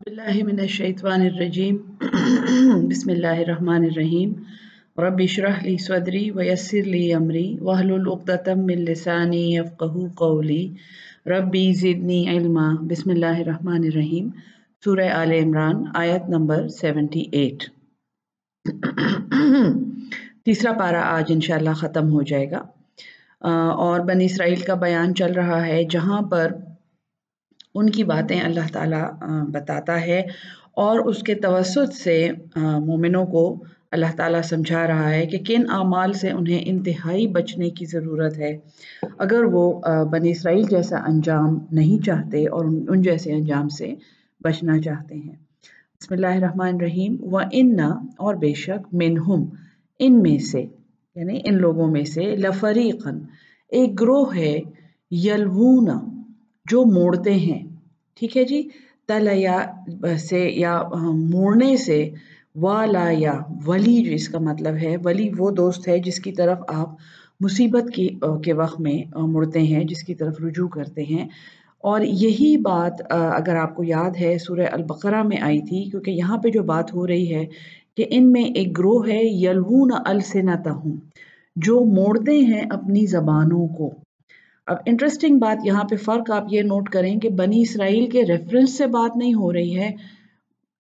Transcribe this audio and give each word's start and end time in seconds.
باللہ 0.00 0.42
من 0.44 0.60
الشیطان 0.60 1.20
الرجیم 1.22 1.76
بسم 2.88 3.10
اللہ 3.10 3.40
الرحمن 3.40 3.84
الرحیم 3.84 4.32
رب 4.98 5.20
اشرح 5.22 5.58
لی 5.62 5.76
صدری 5.78 6.30
ویسر 6.30 6.86
لی 6.86 7.02
امری 7.14 7.44
واحلل 7.60 8.06
عقدۃ 8.08 8.48
من 8.58 8.84
لسانی 8.84 9.42
یفقہوا 9.54 10.06
قولی 10.14 10.62
ربی 11.26 11.72
زدنی 11.80 12.22
علما 12.28 12.68
بسم 12.90 13.10
اللہ 13.10 13.40
الرحمن 13.40 13.84
الرحیم 13.90 14.30
سورہ 14.82 15.08
آل 15.14 15.32
عمران 15.32 15.84
آیت 15.94 16.28
نمبر 16.28 16.66
78 16.78 17.68
تیسرا 20.44 20.72
پارہ 20.78 21.02
آج 21.04 21.32
انشاءاللہ 21.32 21.74
ختم 21.80 22.12
ہو 22.12 22.22
جائے 22.32 22.50
گا۔ 22.50 22.62
اور 23.82 24.00
بن 24.08 24.20
اسرائیل 24.20 24.60
کا 24.62 24.74
بیان 24.80 25.14
چل 25.14 25.32
رہا 25.32 25.64
ہے 25.66 25.84
جہاں 25.90 26.22
پر 26.30 26.52
ان 27.74 27.90
کی 27.90 28.04
باتیں 28.04 28.40
اللہ 28.40 28.72
تعالیٰ 28.72 29.04
بتاتا 29.52 30.00
ہے 30.00 30.20
اور 30.74 30.98
اس 30.98 31.22
کے 31.22 31.34
توسط 31.34 31.92
سے 31.92 32.30
مومنوں 32.56 33.24
کو 33.26 33.64
اللہ 33.90 34.16
تعالیٰ 34.16 34.42
سمجھا 34.42 34.86
رہا 34.86 35.10
ہے 35.10 35.26
کہ 35.26 35.38
کن 35.38 35.70
اعمال 35.70 36.12
سے 36.12 36.30
انہیں 36.30 36.62
انتہائی 36.66 37.26
بچنے 37.26 37.70
کی 37.70 37.84
ضرورت 37.84 38.38
ہے۔ 38.38 38.58
اگر 39.18 39.44
وہ 39.44 39.80
بن 40.10 40.20
اسرائیل 40.24 40.62
جیسا 40.70 40.98
انجام 40.98 41.58
نہیں 41.72 42.04
چاہتے 42.04 42.46
اور 42.46 42.64
ان 42.64 43.02
جیسے 43.02 43.32
انجام 43.32 43.68
سے 43.68 43.94
بچنا 44.40 44.80
چاہتے 44.80 45.14
ہیں۔ 45.14 45.36
بسم 46.00 46.14
اللہ 46.14 46.26
الرحمن 46.26 46.66
الرحیم۔ 46.66 47.16
و 47.20 47.38
اور 48.18 48.34
بے 48.34 48.54
شک 48.54 48.94
منہم، 48.94 49.44
ان 49.98 50.22
میں 50.22 50.38
سے 50.38 50.66
یعنی 51.16 51.40
ان 51.44 51.56
لوگوں 51.56 51.88
میں 51.90 52.04
سے 52.04 52.36
لفریقن 52.36 53.18
ایک 53.68 54.00
گروہ 54.00 54.34
ہے 54.36 54.60
یلونا 55.10 55.98
جو 56.70 56.84
موڑتے 56.84 57.34
ہیں۔ 57.34 57.69
ٹھیک 58.20 58.36
ہے 58.36 58.44
جی؟ 58.44 58.68
تلیا، 59.08 59.58
سے 60.18 60.50
یا 60.50 60.82
موڑنے 61.12 61.76
سے، 61.76 62.10
والا 62.56 63.06
یا 63.10 63.34
ولی 63.66 64.02
جو 64.02 64.12
اس 64.12 64.28
کا 64.28 64.38
مطلب 64.38 64.74
ہے، 64.74 64.96
ولی 65.04 65.30
وہ 65.38 65.50
دوست 65.50 65.88
ہے 65.88 65.98
جس 65.98 66.20
کی 66.20 66.32
طرف 66.32 66.58
آپ 66.68 66.90
مصیبت 67.40 67.94
کی، 67.94 68.08
کے 68.44 68.52
وقت 68.52 68.80
میں، 68.80 69.18
مڑتے 69.18 69.60
ہیں، 69.60 69.84
جس 69.84 70.02
کی 70.02 70.14
طرف 70.14 70.40
رجوع 70.40 70.68
کرتے 70.68 71.02
ہیں۔ 71.02 71.28
اور 71.78 72.00
یہی 72.00 72.56
بات، 72.56 72.92
اگر 73.10 73.56
آپ 73.56 73.74
کو 73.76 73.84
یاد 73.84 74.10
ہے، 74.20 74.38
سورہ 74.38 74.66
البقرہ 74.72 75.22
میں 75.22 75.40
آئی 75.40 75.60
تھی، 75.60 75.90
کیونکہ 75.90 76.10
یہاں 76.10 76.38
پہ 76.38 76.48
جو 76.48 76.62
بات 76.62 76.94
ہو 76.94 77.06
رہی 77.06 77.34
ہے 77.34 77.46
کہ 77.96 78.04
ان 78.10 78.32
میں 78.32 78.44
ایک 78.44 78.78
گروہ 78.78 79.08
ہے، 79.08 79.20
یلوون 79.22 79.90
السنتہم، 80.04 80.96
جو 81.56 81.80
موڑتے 81.80 82.38
ہیں 82.38 82.62
اپنی 82.70 83.06
زبانوں 83.06 83.68
کو۔ 83.68 84.09
اب 84.70 84.76
انٹرسٹنگ 84.86 85.38
بات 85.38 85.66
یہاں 85.66 85.84
پہ 85.84 85.96
فرق 85.96 86.30
آپ 86.30 86.44
یہ 86.50 86.62
نوٹ 86.62 86.88
کریں 86.88 87.20
کہ 87.20 87.28
بنی 87.28 87.60
اسرائیل 87.60 88.10
کے 88.10 88.22
ریفرنس 88.22 88.78
سے 88.78 88.86
بات 88.86 89.16
نہیں 89.16 89.34
ہو 89.34 89.52
رہی 89.52 89.78
ہے، 89.78 89.90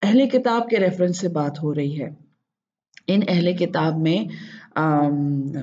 اہل 0.02 0.30
کتاب 0.30 0.70
کے 0.70 0.80
ریفرنس 0.80 1.18
سے 1.18 1.28
بات 1.28 1.64
ہو 1.64 1.76
رہی 1.76 2.02
ہے۔ 2.02 2.10
ان 3.08 3.20
اہل 3.28 3.54
کتاب 3.54 3.98
میں 3.98 4.24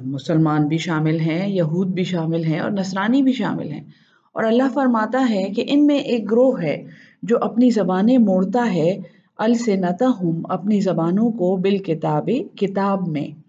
مسلمان 0.04 0.68
بھی 0.68 0.78
شامل 0.78 1.20
ہیں، 1.20 1.50
یہود 1.50 1.86
بھی 1.86 2.04
شامل 2.04 2.44
ہیں 2.44 2.58
اور 2.58 2.70
نصرانی 2.70 3.22
بھی 3.22 3.32
شامل 3.32 3.72
ہیں۔ 3.72 3.84
اور 4.32 4.44
اللہ 4.44 4.68
فرماتا 4.74 5.26
ہے 5.30 5.44
کہ 5.44 5.64
ان 5.68 5.86
میں 5.86 5.98
ایک 5.98 6.30
گروہ 6.30 6.62
ہے 6.62 6.84
جو 7.22 7.36
اپنی 7.40 7.70
زبانیں 7.70 8.18
موڑتا 8.18 8.74
ہے، 8.74 8.98
السنتہم، 9.38 10.42
اپنی 10.48 10.80
زبانوں 10.80 11.30
کو 11.30 11.56
بالکتاب، 11.56 12.30
کتاب 12.58 13.08
میں۔ 13.08 13.45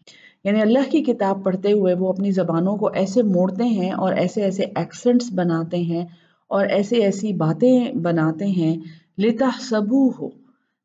یعنی 0.48 0.62
اللہ 0.62 0.90
کی 0.92 1.04
کتاب 1.04 1.44
پڑھتے 1.44 1.72
ہوئے 1.72 1.94
وہ 1.94 2.10
اپنی 2.10 2.32
زبانوں 2.32 2.76
کو 2.78 2.90
ایسے 2.94 3.24
موڑتے 3.24 3.64
ہیں 3.64 3.92
اور 3.92 4.14
ایسے 4.14 4.44
ایسے 4.44 4.64
ایکسنٹس 4.76 5.30
بناتے 5.36 5.78
ہیں 5.78 6.06
اور 6.48 6.66
ایسے 6.66 6.96
ایسی 6.96 7.34
باتیں 7.34 7.92
بناتے 7.94 8.46
ہیں 8.46 8.76
لتا 9.18 9.50
سبو 9.60 10.08
ہو 10.10 10.30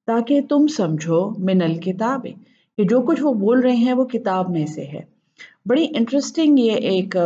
تاکہ 0.08 0.40
تم 0.48 0.66
سمجھو، 0.66 1.30
من 1.38 1.62
الکتاب 1.62 2.26
کہ 2.78 2.84
جو 2.84 3.00
کچھ 3.00 3.22
وہ 3.22 3.34
بول 3.34 3.60
رہے 3.60 3.76
ہیں 3.76 3.92
وہ 3.92 4.04
کتاب 4.04 4.50
میں 4.50 4.66
سے 4.66 4.84
ہے۔ 4.84 5.00
بڑی 5.66 5.86
انٹرسٹنگ 5.94 6.58
یہ 6.58 6.72
ایک 6.90 7.16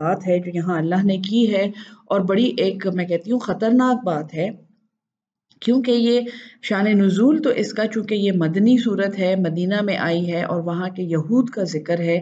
بات 0.00 0.26
ہے 0.28 0.38
جو 0.38 0.50
یہاں 0.54 0.78
اللہ 0.78 1.04
نے 1.04 1.16
کی 1.18 1.54
ہے 1.54 1.70
اور 2.06 2.20
بڑی 2.20 2.52
ایک 2.56 2.86
میں 2.86 3.06
کہتی 3.06 3.32
ہوں 3.32 3.38
خطرناک 3.38 4.04
بات 4.04 4.34
ہے۔ 4.34 4.48
کیونکہ 5.60 5.92
یہ 5.92 6.20
شان 6.62 6.86
نزول 6.98 7.40
تو 7.42 7.50
اس 7.50 7.72
کا، 7.72 7.86
چونکہ 7.86 8.14
یہ 8.14 8.32
مدنی 8.36 8.76
صورت 8.78 9.18
ہے، 9.18 9.34
مدینہ 9.36 9.80
میں 9.82 9.96
آئی 9.96 10.32
ہے 10.32 10.42
اور 10.44 10.60
وہاں 10.62 10.88
کے 10.88 11.02
یہود 11.04 11.50
کا 11.50 11.64
ذکر 11.68 12.00
ہے، 12.00 12.20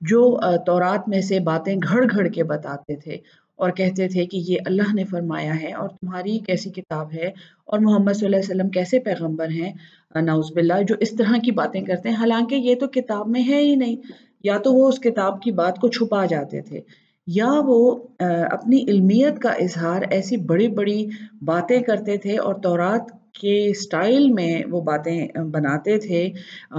جو 0.00 0.20
تورات 0.66 1.08
میں 1.08 1.20
سے 1.20 1.40
باتیں 1.40 1.74
گھڑ 1.74 2.04
گھڑ 2.04 2.26
کے 2.28 2.44
بتاتے 2.44 2.96
تھے 2.96 3.16
اور 3.58 3.70
کہتے 3.70 4.06
تھے 4.08 4.24
کہ 4.26 4.36
یہ 4.46 4.66
اللہ 4.66 4.94
نے 4.94 5.04
فرمایا 5.04 5.54
ہے 5.62 5.72
اور 5.72 5.88
تمہاری 5.88 6.38
کیسی 6.38 6.70
کتاب 6.70 7.12
ہے 7.12 7.30
اور 7.64 7.78
محمد 7.78 8.12
صلی 8.12 8.26
اللہ 8.26 8.36
علیہ 8.36 8.50
وسلم 8.50 8.68
کیسے 8.68 8.98
پیغمبر 8.98 9.48
ہیں؟ 9.50 9.72
نعوذ 10.14 10.52
باللہ، 10.52 10.82
جو 10.88 10.94
اس 11.00 11.10
طرح 11.10 11.38
کی 11.44 11.50
باتیں 11.52 11.80
کرتے 11.82 12.08
ہیں۔ 12.08 12.16
حالانکہ 12.16 12.54
یہ 12.54 12.74
تو 12.74 12.86
کتاب 12.86 13.28
میں 13.28 13.42
ہے 13.48 13.60
ہی 13.62 13.74
نہیں، 13.74 13.96
یا 14.44 14.58
تو 14.58 14.72
وہ 14.72 14.88
اس 14.88 14.98
کتاب 14.98 15.40
کی 15.42 15.50
بات 15.52 15.78
کو 15.78 15.88
چھپا 15.88 16.24
جاتے 16.26 16.60
تھے۔ 16.60 16.80
یا 17.26 17.50
وہ 17.66 17.78
اپنی 18.20 18.82
علمیت 18.88 19.38
کا 19.38 19.50
اظہار 19.60 20.02
ایسی 20.10 20.36
بڑی 20.46 20.68
بڑی 20.68 21.04
باتیں 21.42 21.80
کرتے 21.80 22.16
تھے 22.16 22.36
اور 22.38 22.54
تورات 22.54 23.10
کے 23.40 23.72
سٹائل 23.74 24.28
میں 24.32 24.62
وہ 24.70 24.80
باتیں 24.80 25.26
بناتے 25.52 25.98
تھے 25.98 26.24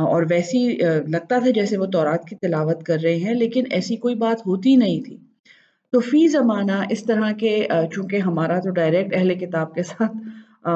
اور 0.03 0.23
ویسی 0.29 0.67
لگتا 1.07 1.39
تھا 1.39 1.49
جیسے 1.49 1.77
وہ 1.77 1.85
تورات 1.85 2.25
کی 2.25 2.35
تلاوت 2.35 2.83
کر 2.83 2.99
رہے 3.03 3.15
ہیں، 3.15 3.33
لیکن 3.33 3.63
ایسی 3.71 3.95
کوئی 3.95 4.15
بات 4.15 4.45
ہوتی 4.47 4.75
نہیں 4.75 5.01
تھی۔ 5.01 5.17
تو 5.93 5.99
فی 5.99 6.27
زمانہ 6.27 6.83
اس 6.89 7.03
طرح 7.03 7.31
کے 7.31 7.67
چونکہ 7.93 8.17
ہمارا 8.17 8.59
تو 8.59 8.69
ڈائریکٹ 8.69 9.15
اہل 9.15 9.33
کتاب 9.39 9.73
کے 9.75 9.83
ساتھ 9.83 10.17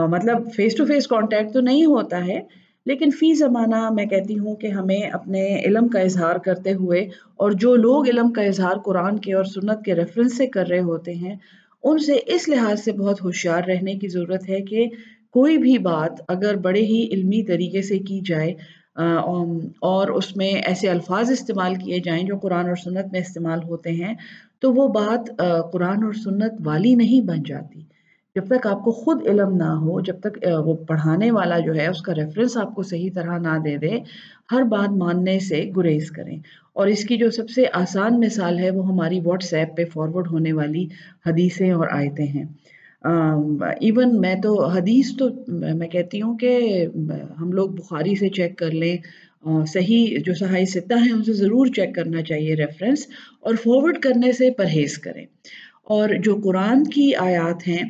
مطلب 0.10 0.52
فیس 0.56 0.76
ٹو 0.76 0.86
فیس 0.86 1.08
کانٹیکٹ 1.08 1.54
تو 1.54 1.62
نہیں 1.62 1.86
ہوتا 1.86 2.26
ہے 2.28 2.40
لیکن 2.86 3.12
فی 3.12 3.34
زمانہ 3.34 3.90
میں 3.90 4.06
کہتی 4.06 4.38
ہوں 4.40 4.56
کہ 4.56 4.68
ہمیں 4.68 5.02
اپنے 5.12 5.44
علم 5.60 5.88
کا 5.88 6.00
اظہار 6.00 6.36
کرتے 6.46 6.74
ہوئے 6.74 7.02
اور 7.38 7.52
جو 7.62 7.76
لوگ 7.78 8.08
علم 8.08 8.32
کا 8.32 8.42
اظہار 8.44 8.78
قرآن 8.86 9.18
کے 9.20 9.34
اور 9.34 9.44
سنت 9.46 9.84
کے 9.86 9.96
ریفرنس 9.96 10.38
سے 10.38 10.48
کر 10.48 10.68
رہے 10.68 10.80
ہوتے 10.82 11.14
ہیں، 11.14 11.36
ان 11.84 11.98
سے 11.98 12.18
اس 12.28 12.48
لحاظ 12.50 12.84
سے 12.84 12.92
بہت 12.92 13.22
ہوشیار 13.24 13.64
رہنے 13.68 13.94
کی 13.96 14.08
ضرورت 14.08 14.50
ہے 14.50 14.62
کہ 14.62 14.88
کوئی 15.36 15.58
بھی 15.58 15.78
بات 15.80 16.22
اگر 16.28 16.56
بڑے 16.58 16.82
ہی 16.82 17.04
علمی 17.12 17.44
طریقے 17.44 17.82
سے 17.82 18.00
کی 18.00 18.20
جائے 18.26 18.54
اور 19.82 20.08
اس 20.10 20.36
میں 20.38 20.52
ایسے 20.64 20.90
الفاظ 20.90 21.32
استعمال 21.32 21.76
کیے 21.76 22.00
جائیں 22.00 22.24
جو 22.24 22.38
قرآن 22.38 22.68
اور 22.68 22.76
سنت 22.76 23.12
میں 23.12 23.20
استعمال 23.20 23.64
ہوتے 23.64 23.92
ہیں، 23.94 24.14
تو 24.60 24.74
وہ 24.74 24.88
بات 24.90 25.30
قرآن 25.72 26.04
اور 26.04 26.14
سنت 26.14 26.60
والی 26.66 26.94
نہیں 26.96 27.22
بن 27.28 27.44
جاتی۔ 27.44 27.82
جب 28.36 28.46
تک 28.48 28.68
آپ 28.68 28.84
کو 28.84 28.92
خود 28.92 29.28
علم 29.28 29.56
نہ 29.56 29.70
ہو، 29.80 30.00
جب 30.02 30.20
تک 30.20 30.38
وہ 30.66 30.74
پڑھانے 30.88 31.32
والا 31.32 31.60
جو 31.60 31.76
ہے، 31.76 31.88
اس 31.88 32.02
کا 32.02 32.14
ریفرنس 32.16 32.58
آپ 32.58 32.76
کو 32.76 32.84
صحیح 32.84 33.10
طرح 33.16 33.38
نہ 33.38 33.58
دے 33.66 33.76
دے، 33.78 33.90
ہر 34.52 34.62
بات 34.64 34.90
ماننے 34.90 35.40
سے 35.40 35.70
گریز 35.78 36.12
کریں۔ 36.12 36.38
اور 36.74 36.88
اس 36.88 37.04
کی 37.04 37.18
جو 37.18 37.30
سب 37.32 37.50
سے 37.50 37.64
آسان 37.74 38.20
مثال 38.20 38.60
ہے، 38.60 38.70
وہ 38.70 38.88
ہماری 38.88 39.20
واٹس 39.26 39.54
ایپ 39.54 39.76
پہ 39.78 39.86
فارورڈ 39.94 40.28
ہونے 40.28 40.54
والی 40.54 40.86
حدیثیں 41.26 41.72
اور 41.72 41.88
آیتیں 41.92 42.26
ہیں۔ 42.26 42.46
ایون 43.80 44.20
میں 44.22 44.36
تو 44.36 44.66
حدیث 44.66 45.12
تو، 45.18 45.30
میں 45.76 45.88
کہتی 45.88 46.22
ہوں 46.22 46.38
کہ 46.38 46.86
ہم 47.42 47.52
لوگ 47.52 47.70
بخاری 47.70 48.16
سے 48.16 48.30
چیک 48.30 48.58
کر 48.58 48.72
لیں 48.72 48.98
صحیح 49.66 50.18
جو 50.26 50.34
صحائی 50.34 50.66
ستہ 50.66 50.94
ہیں 50.94 51.12
ان 51.12 51.24
سے 51.24 51.34
ضرور 51.34 51.68
چیک 51.68 51.96
کرنا 51.96 52.22
چاہیے 52.22 52.56
ریفرنس 52.56 53.06
اور 53.40 53.56
فارورڈ 53.56 53.98
کرنے 54.00 54.32
سے 54.32 54.52
پرہیز 54.52 54.98
کریں۔ 54.98 55.26
اور 55.90 56.10
جو 56.24 56.36
قرآن 56.44 56.84
کی 56.84 57.16
آیات 57.16 57.68
ہیں 57.68 57.84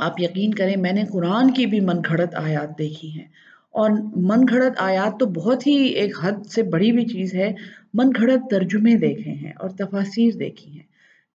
آپ 0.00 0.20
یقین 0.20 0.54
کریں 0.54 0.76
میں 0.76 0.92
نے 0.92 1.04
قرآن 1.12 1.50
کی 1.50 1.66
بھی 1.66 1.80
من 1.80 1.96
گھڑت 2.08 2.34
آیات 2.34 2.78
دیکھی 2.78 3.10
ہیں۔ 3.10 3.24
اور 3.70 3.90
من 4.16 4.40
گھڑت 4.48 4.72
آیات 4.78 5.20
تو 5.20 5.26
بہت 5.26 5.66
ہی 5.66 5.72
ایک 5.72 6.14
حد 6.22 6.46
سے 6.46 6.62
بڑی 6.62 6.92
بھی 6.92 7.04
چیز 7.04 7.34
ہے۔ 7.34 7.52
من 7.94 8.10
گھڑت 8.16 8.50
ترجمے 8.50 8.94
دیکھے 8.94 9.30
ہیں 9.30 9.52
اور 9.60 9.70
تفاصیر 9.70 10.34
دیکھی 10.38 10.72
ہیں۔ 10.72 10.82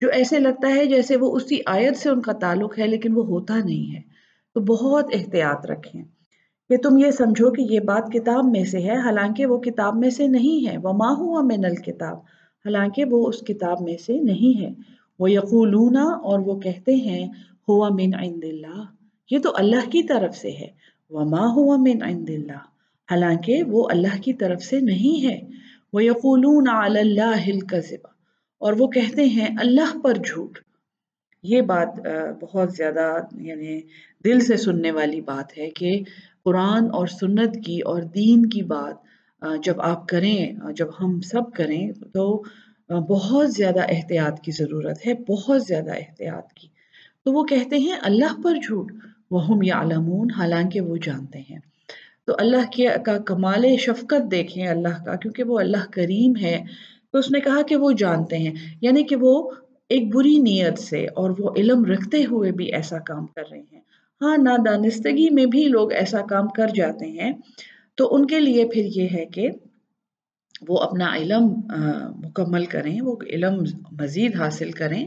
جو 0.01 0.09
ایسے 0.09 0.39
لگتا 0.39 0.67
ہے 0.67 0.85
جیسے 0.85 1.15
وہ 1.15 1.35
اسی 1.35 1.57
آیت 1.65 1.97
سے 1.97 2.09
ان 2.09 2.21
کا 2.21 2.31
تعلق 2.31 2.79
ہے 2.79 2.87
لیکن 2.87 3.17
وہ 3.17 3.25
ہوتا 3.25 3.57
نہیں 3.57 3.95
ہے۔ 3.95 4.01
تو 4.53 4.59
بہت 4.59 5.05
احتیاط 5.13 5.65
رکھیں۔ 5.65 6.03
کہ 6.69 6.77
تم 6.77 6.97
یہ 6.97 7.11
سمجھو 7.11 7.51
کہ 7.51 7.61
یہ 7.61 7.79
بات 7.79 8.11
کتاب 8.13 8.45
میں 8.45 8.63
سے 8.63 8.77
ہے، 8.77 8.97
حالانکہ 8.97 9.45
وہ 9.45 9.57
کتاب 9.57 9.95
میں 9.95 10.09
سے 10.09 10.27
نہیں 10.27 10.69
ہے۔ 10.69 10.77
وما 10.77 11.11
ہوا 11.11 11.41
نل 11.41 11.75
کتاب 11.75 12.17
حالانکہ 12.65 13.05
وہ 13.05 13.27
اس 13.27 13.39
کتاب 13.39 13.81
میں 13.81 13.97
سے 14.05 14.19
نہیں 14.19 14.61
ہے۔ 14.61 14.69
وہ 15.19 15.31
یقولون 15.31 15.97
اور 15.97 16.39
وہ 16.39 16.59
کہتے 16.59 16.95
ہیں 16.95 17.27
ہوا 17.71 17.89
من 17.89 18.11
عند 18.19 18.43
اللہ۔ 18.43 18.83
یہ 19.31 19.39
تو 19.39 19.51
اللہ 19.55 19.89
کی 19.89 20.03
طرف 20.03 20.35
سے 20.35 20.51
ہے۔ 20.51 20.67
وما 21.09 21.45
ہوا 21.53 21.75
من 21.79 22.01
عند 22.03 22.29
اللہ 22.29 22.63
حالانکہ 23.09 23.63
وہ 23.67 23.87
اللہ 23.91 24.21
کی 24.21 24.33
طرف 24.33 24.61
سے 24.63 24.79
نہیں 24.79 25.23
ہے۔ 25.25 25.39
وہ 25.93 26.03
یقولون 26.03 26.67
علی 26.69 26.99
اللہ 26.99 27.45
الکذب 27.47 28.07
اور 28.61 28.73
وہ 28.79 28.87
کہتے 28.87 29.25
ہیں، 29.25 29.47
اللہ 29.59 29.97
پر 30.03 30.13
جھوٹ۔ 30.13 30.59
یہ 31.43 31.61
بات 31.61 31.89
بہت 32.41 32.73
زیادہ 32.73 33.07
یعنی 33.41 33.79
دل 34.25 34.39
سے 34.39 34.57
سننے 34.57 34.91
والی 34.91 35.21
بات 35.21 35.57
ہے 35.57 35.69
کہ 35.69 35.91
قرآن 36.45 36.83
اور 36.91 37.07
سنت 37.07 37.55
کی 37.65 37.79
اور 37.79 38.01
دین 38.15 38.45
کی 38.45 38.63
بات 38.63 38.97
جب 39.63 39.81
آپ 39.81 40.07
کریں 40.07 40.39
جب 40.75 40.87
ہم 40.99 41.19
سب 41.21 41.51
کریں 41.55 41.91
تو 42.13 42.43
بہت 43.09 43.51
زیادہ 43.51 43.81
احتیاط 43.89 44.39
کی 44.41 44.51
ضرورت 44.51 45.07
ہے، 45.07 45.13
بہت 45.29 45.61
زیادہ 45.67 45.91
احتیاط 45.91 46.53
کی۔ 46.53 46.67
تو 47.25 47.33
وہ 47.33 47.43
کہتے 47.43 47.77
ہیں، 47.77 47.95
اللہ 48.01 48.41
پر 48.43 48.55
جھوٹ۔ 48.55 48.91
وہم 49.31 49.61
یعلمون 49.61 50.27
حالانکہ 50.37 50.81
وہ 50.81 50.97
جانتے 51.03 51.39
ہیں۔ 51.39 51.59
تو 52.25 52.33
اللہ 52.39 52.71
کے 52.71 52.87
کا 53.05 53.17
کمال 53.17 53.77
شفقت 53.77 54.31
دیکھیں 54.31 54.67
اللہ 54.67 55.03
کا، 55.05 55.15
کیونکہ 55.15 55.43
وہ 55.43 55.59
اللہ 55.59 55.91
کریم 55.91 56.33
ہے۔ 56.41 56.63
تو 57.11 57.17
اس 57.17 57.31
نے 57.31 57.39
کہا 57.39 57.61
کہ 57.61 57.75
وہ 57.75 57.91
جانتے 57.91 58.37
ہیں۔ 58.37 58.53
یعنی 58.81 59.03
کہ 59.03 59.15
وہ 59.15 59.51
ایک 59.89 60.15
بری 60.15 60.37
نیت 60.37 60.79
سے 60.79 61.05
اور 61.05 61.29
وہ 61.39 61.49
علم 61.55 61.85
رکھتے 61.85 62.25
ہوئے 62.25 62.51
بھی 62.51 62.73
ایسا 62.73 62.99
کام 62.99 63.25
کر 63.25 63.43
رہے 63.51 63.61
ہیں۔ 63.71 63.79
ہاں 64.21 64.37
نادانستگی 64.37 65.29
میں 65.29 65.45
بھی 65.45 65.63
لوگ 65.63 65.91
ایسا 65.91 66.21
کام 66.21 66.47
کر 66.47 66.67
جاتے 66.75 67.05
ہیں۔ 67.05 67.31
تو 67.95 68.15
ان 68.15 68.27
کے 68.27 68.39
لیے 68.39 68.67
پھر 68.67 68.85
یہ 68.85 69.07
ہے 69.13 69.25
کہ 69.25 69.49
وہ 70.69 70.77
اپنا 70.77 71.15
علم 71.15 71.53
مکمل 72.23 72.65
کریں، 72.65 73.01
وہ 73.01 73.15
علم 73.29 73.63
مزید 73.91 74.35
حاصل 74.35 74.71
کریں۔ 74.71 75.05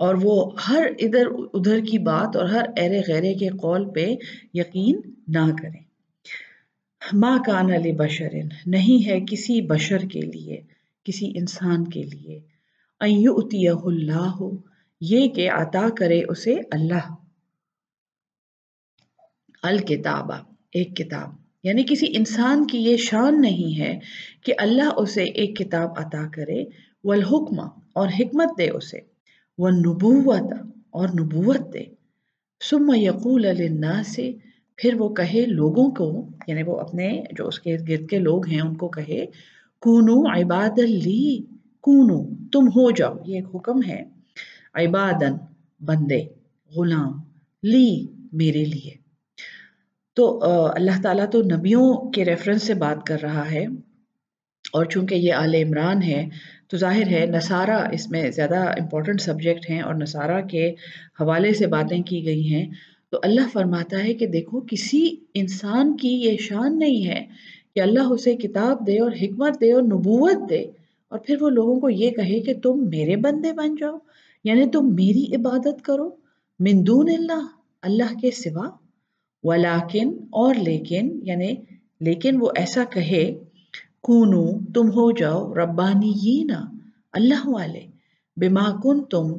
اور 0.00 0.14
وہ 0.22 0.50
ہر 0.68 0.86
ادھر 0.98 1.26
ادھر 1.54 1.80
کی 1.80 1.98
بات 1.98 2.36
اور 2.36 2.48
ہر 2.48 2.62
ایرے 2.76 3.00
غیرے 3.08 3.34
کے 3.34 3.48
قول 3.48 3.90
پہ 3.90 4.14
یقین 4.54 5.00
نہ 5.28 5.52
کریں۔ 5.62 5.82
ماں 7.12 7.38
کان 7.46 7.72
علی 7.72 7.92
بشرن، 7.92 8.48
نہیں 8.66 9.06
ہے 9.06 9.20
کسی 9.30 9.60
بشر 9.60 9.98
کے 9.98 10.20
لیے، 10.20 10.60
کسی 11.04 11.32
انسان 11.34 11.88
کے 11.88 12.02
لیے۔ 12.02 12.40
ایوتیہ 13.00 13.70
اللہ 13.84 14.32
ہو 14.40 14.50
یہ 15.00 15.28
کہ 15.28 15.50
عطا 15.50 15.88
کرے 15.98 16.22
اسے 16.28 16.56
اللہ۔ 16.70 17.14
الکتابہ، 19.62 20.36
ایک 20.72 20.96
کتاب۔ 20.96 21.30
یعنی 21.62 21.84
کسی 21.90 22.06
انسان 22.16 22.66
کی 22.66 22.78
یہ 22.78 22.96
شان 22.96 23.40
نہیں 23.40 23.80
ہے 23.80 23.98
کہ 24.44 24.54
اللہ 24.58 24.92
اسے 24.96 25.24
ایک 25.24 25.56
کتاب 25.56 25.90
عطا 25.96 26.28
کرے، 26.34 26.64
والحکمہ 27.04 27.66
اور 27.92 28.08
حکمت 28.08 28.58
دے 28.58 28.70
اسے۔ 28.70 29.19
والنبوت 29.60 30.52
اور 30.90 31.08
نبوت 31.08 31.74
دے۔ 31.74 31.84
ثم 32.70 32.92
یقول 32.94 33.42
للناس، 33.42 34.20
پھر 34.76 34.94
وہ 34.94 35.14
کہے 35.14 35.46
لوگوں 35.46 35.90
کو 35.90 36.28
یعنی 36.46 36.62
وہ 36.62 36.80
اپنے 36.80 37.22
جو 37.36 37.48
اس 37.48 37.60
کے 37.60 37.76
گرد 37.88 38.08
کے 38.08 38.18
لوگ 38.18 38.46
ہیں، 38.46 38.60
ان 38.60 38.76
کو 38.76 38.88
کہے، 38.88 39.26
کونو 39.80 40.42
عباد 40.42 40.78
لی، 40.78 41.38
کونو، 41.80 42.48
تم 42.52 42.68
ہو 42.68 42.90
جاؤ، 42.90 43.14
یہ 43.24 43.34
ایک 43.34 43.46
حکم 43.54 43.80
ہے۔ 43.88 44.04
عبادن 44.74 45.36
بندے، 45.84 46.24
غلام، 46.76 47.12
لی 47.62 48.06
میرے 48.32 48.64
لیے۔ 48.64 48.90
تو 50.14 50.40
اللہ 50.74 51.02
تعالیٰ 51.02 51.30
تو 51.32 51.42
نبیوں 51.42 52.10
کے 52.10 52.24
ریفرنس 52.24 52.62
سے 52.62 52.74
بات 52.74 53.06
کر 53.06 53.20
رہا 53.22 53.50
ہے۔ 53.50 53.66
اور 54.72 54.84
چونکہ 54.84 55.14
یہ 55.14 55.32
آل 55.32 55.54
عمران 55.54 56.02
ہے 56.02 56.28
تو 56.70 56.76
ظاہر 56.76 57.06
ہے 57.06 57.26
نصارہ 57.26 57.88
اس 57.92 58.10
میں 58.10 58.30
زیادہ 58.30 58.58
امپورٹنٹ 58.58 59.20
سبجیکٹ 59.20 59.70
ہیں 59.70 59.80
اور 59.80 59.94
نصارہ 59.94 60.40
کے 60.46 60.70
حوالے 61.20 61.54
سے 61.54 61.66
باتیں 61.66 62.02
کی 62.02 62.24
گئی 62.24 62.54
ہیں۔ 62.54 62.70
تو 63.10 63.18
اللہ 63.22 63.40
فرماتا 63.52 64.04
ہے 64.04 64.14
کہ 64.14 64.26
دیکھو 64.26 64.60
کسی 64.60 65.16
انسان 65.34 65.96
کی 65.96 66.08
یہ 66.08 66.36
شان 66.40 66.78
نہیں 66.78 67.06
ہے 67.06 67.26
کہ 67.74 67.80
اللہ 67.80 68.00
اسے 68.00 68.36
کتاب 68.36 68.86
دے 68.86 68.98
اور 68.98 69.12
حکمت 69.22 69.60
دے 69.60 69.72
اور 69.72 69.82
نبوت 69.82 70.50
دے 70.50 70.62
اور 71.08 71.18
پھر 71.18 71.42
وہ 71.42 71.50
لوگوں 71.50 71.80
کو 71.80 71.90
یہ 71.90 72.10
کہے 72.10 72.40
کہ 72.40 72.54
تم 72.54 72.88
میرے 72.88 73.16
بندے 73.16 73.52
بن 73.52 73.74
جاؤ 73.74 73.98
یعنی 74.44 74.66
تم 74.66 74.94
میری 74.94 75.34
عبادت 75.34 75.82
کرو۔ 75.82 76.10
من 76.60 76.86
دون 76.86 77.08
اللہ 77.08 77.46
اللہ 77.82 78.18
کے 78.20 78.30
سوا۔ 78.30 78.70
ولیکن 79.42 80.16
اور 80.30 80.54
لیکن 80.54 81.20
یعنی 81.22 81.54
لیکن 82.00 82.36
وہ 82.40 82.50
ایسا 82.56 82.84
کہے 82.84 83.34
کونو، 84.04 84.44
تم 84.74 84.90
ہو 84.90 85.10
جاؤ 85.12 85.40
ربانی 85.54 86.12
اللہ 87.12 87.46
والے، 87.46 87.86
بما 88.36 88.66
کن 88.82 89.02
تم 89.04 89.32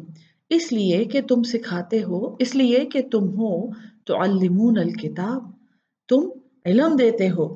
اس 0.51 0.71
لیے 0.71 1.03
کہ 1.05 1.21
تم 1.21 1.43
سکھاتے 1.43 2.03
ہو، 2.03 2.19
اس 2.39 2.55
لیے 2.55 2.85
کہ 2.85 3.01
تم 3.11 3.29
ہو 3.29 3.51
تو 4.05 4.21
علمون 4.23 4.77
الکتاب، 4.77 5.43
تم 6.09 6.27
علم 6.65 6.95
دیتے 6.95 7.29
ہو 7.29 7.47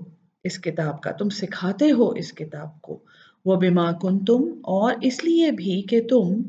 اس 0.45 0.57
کتاب 0.59 1.01
کا، 1.01 1.11
تم 1.11 1.29
سکھاتے 1.29 1.91
ہو 1.91 2.09
اس 2.11 2.31
کتاب 2.33 2.81
کو 2.81 2.99
وہ 3.45 3.55
بما 3.55 3.91
کن 3.91 4.19
تم 4.25 4.43
اور 4.63 4.93
اس 5.01 5.23
لیے 5.23 5.51
بھی 5.51 5.81
کہ 5.81 6.01
تم 6.09 6.41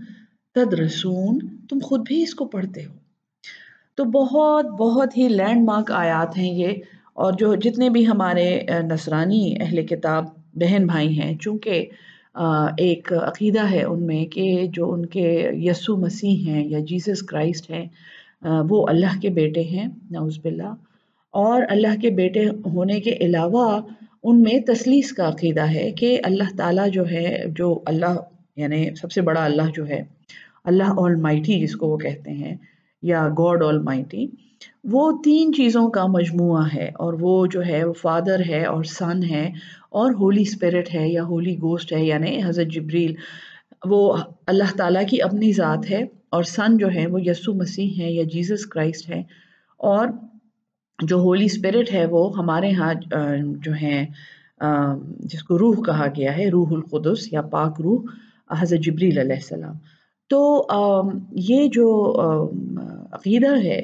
تدرسون، 0.56 1.38
تم 1.69 1.79
خود 1.79 2.00
بھی 2.06 2.23
اس 2.23 2.35
کو 2.35 2.44
پڑھتے 2.47 2.85
ہو۔ 2.85 2.94
تو 3.99 4.05
بہت 4.05 4.67
بہت 4.79 5.17
ہی 5.17 5.29
لینڈ 5.29 5.64
مارک 5.64 5.91
آیات 5.93 6.38
ہیں 6.38 6.52
یہ، 6.55 6.73
اور 7.14 7.32
جو 7.32 7.55
جتنے 7.55 7.88
بھی 7.91 8.06
ہمارے 8.06 8.49
نصرانی 8.91 9.44
اہل 9.61 9.87
کتاب 9.87 10.25
بہن 10.56 10.87
بھائی 10.87 11.19
ہیں، 11.20 11.37
چونکہ 11.37 11.85
ایک 12.79 13.12
عقیدہ 13.23 13.70
ہے 13.70 13.82
ان 13.85 14.03
میں 14.06 14.25
کہ 14.26 14.67
جو 14.73 14.93
ان 14.93 15.06
کے 15.06 15.29
یسو 15.55 15.97
مسیح 15.97 16.37
ہیں 16.47 16.64
یا 16.69 16.79
جیسس 16.88 17.23
کرائسٹ 17.23 17.70
ہیں 17.70 17.87
وہ 18.70 18.87
اللہ 18.88 19.20
کے 19.23 19.29
بیٹے 19.29 19.62
ہیں، 19.62 19.87
نعوذ 20.11 20.38
باللہ۔ 20.38 20.73
اور 21.35 21.62
اللہ 21.69 22.00
کے 22.03 22.11
بیٹے 22.11 22.47
ہونے 22.67 23.00
کے 23.00 23.17
علاوہ 23.20 23.81
ان 24.25 24.43
میں 24.43 24.58
تسلیس 24.67 25.12
کا 25.12 25.29
عقیدہ 25.29 25.70
ہے 25.70 25.91
کہ 25.91 26.19
اللہ 26.25 26.56
تعالیٰ 26.56 26.88
جو 26.91 27.09
ہے، 27.11 27.44
جو 27.56 27.79
اللہ 27.87 28.14
یعنی 28.56 28.88
سب 29.00 29.12
سے 29.12 29.20
بڑا 29.20 29.44
اللہ 29.44 29.70
جو 29.75 29.87
ہے، 29.88 30.02
اللہ 30.64 30.93
آل 30.99 31.14
مائٹی 31.17 31.61
جس 31.61 31.76
کو 31.76 31.88
وہ 31.88 31.97
کہتے 31.97 32.31
ہیں، 32.31 32.55
یا 33.02 33.29
گاڈ 33.38 33.62
آل 33.62 33.79
مائٹی 33.79 34.26
وہ 34.85 35.11
تین 35.25 35.52
چیزوں 35.55 35.88
کا 35.91 36.06
مجموعہ 36.06 36.67
ہے۔ 36.75 36.91
اور 36.94 37.14
وہ 37.20 37.47
جو 37.47 37.67
ہے، 37.67 37.85
وہ 37.85 37.93
فادر 37.93 38.41
ہے 38.49 38.64
اور 38.64 38.85
سن 38.85 39.25
ہے۔ 39.25 39.49
اور 39.96 40.12
ہولی 40.12 40.43
اسپرٹ 40.43 40.94
ہے 40.94 41.08
یا 41.08 41.25
ہولی 41.25 41.56
گوسٹ 41.62 41.93
ہے 41.93 42.04
یعنی 42.04 42.38
حضرت 42.44 42.72
جبریل، 42.75 43.14
وہ 43.84 44.00
اللہ 44.46 44.76
تعالیٰ 44.76 45.06
کی 45.08 45.20
اپنی 45.22 45.52
ذات 45.52 45.90
ہے 45.90 46.02
اور 46.31 46.43
سن 46.44 46.76
جو 46.76 46.88
ہے 46.94 47.06
وہ 47.06 47.20
یسو 47.22 47.52
مسیح 47.54 48.02
ہے 48.02 48.10
یا 48.12 48.25
جیزس 48.32 48.66
کرائسٹ 48.66 49.08
ہے 49.10 49.20
اور 49.81 50.08
جو 50.98 51.16
ہولی 51.19 51.44
اسپرٹ 51.44 51.93
ہے 51.93 52.04
وہ 52.06 52.22
ہمارے 52.37 52.70
ہاں 52.72 52.93
جو 53.64 53.72
ہیں 53.72 54.06
جس 55.22 55.43
کو 55.43 55.58
روح 55.58 55.82
کہا 55.84 56.06
گیا 56.16 56.37
ہے، 56.37 56.49
روح 56.50 56.72
القدس 56.72 57.32
یا 57.32 57.42
پاک 57.50 57.81
روح، 57.81 58.12
حضرت 58.50 58.81
جبریل 58.81 59.19
علیہ 59.19 59.37
السلام۔ 59.37 59.75
تو 60.31 60.66
یہ 61.49 61.69
جو 61.72 61.88
عقیدہ 63.12 63.54
ہے 63.64 63.81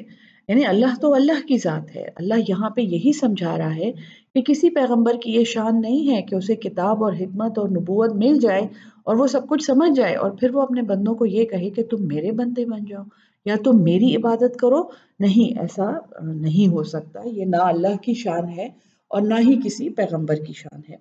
یعنی 0.49 0.65
اللہ 0.65 0.95
تو 1.01 1.13
اللہ 1.13 1.45
کی 1.47 1.57
ذات 1.57 1.95
ہے، 1.95 2.05
اللہ 2.15 2.41
یہاں 2.47 2.69
پہ 2.69 2.81
یہی 2.83 3.13
سمجھا 3.19 3.57
رہا 3.57 3.75
ہے 3.75 3.91
کہ 4.33 4.41
کسی 4.41 4.69
پیغمبر 4.69 5.15
کی 5.23 5.31
یہ 5.31 5.43
شان 5.43 5.81
نہیں 5.81 6.15
ہے 6.15 6.21
کہ 6.21 6.35
اسے 6.35 6.55
کتاب 6.55 7.03
اور 7.03 7.13
حکمت 7.13 7.59
اور 7.59 7.69
نبوت 7.69 8.15
مل 8.15 8.39
جائے 8.39 8.61
اور 9.03 9.15
وہ 9.15 9.27
سب 9.27 9.47
کچھ 9.47 9.63
سمجھ 9.63 9.95
جائے 9.95 10.15
اور 10.15 10.31
پھر 10.31 10.55
وہ 10.55 10.61
اپنے 10.61 10.81
بندوں 10.81 11.15
کو 11.15 11.25
یہ 11.25 11.45
کہے 11.45 11.69
کہ 11.69 11.83
تم 11.83 11.97
میرے 11.99 12.31
بندے 12.31 12.65
بن 12.65 12.85
جاؤ 12.85 13.03
یا 13.45 13.55
تم 13.63 13.83
میری 13.83 14.15
عبادت 14.15 14.57
کرو، 14.57 14.81
نہیں، 15.19 15.59
ایسا 15.59 15.91
نہیں 16.21 16.71
ہو 16.71 16.83
سکتا۔ 16.83 17.19
یہ 17.25 17.45
نہ 17.45 17.55
اللہ 17.55 17.97
کی 18.01 18.13
شان 18.13 18.49
ہے 18.49 18.65
اور 19.07 19.21
نہ 19.21 19.33
ہی 19.33 19.59
کسی 19.65 19.89
پیغمبر 19.89 20.35
کی 20.35 20.53
شان 20.53 20.81
ہے۔ 20.89 20.95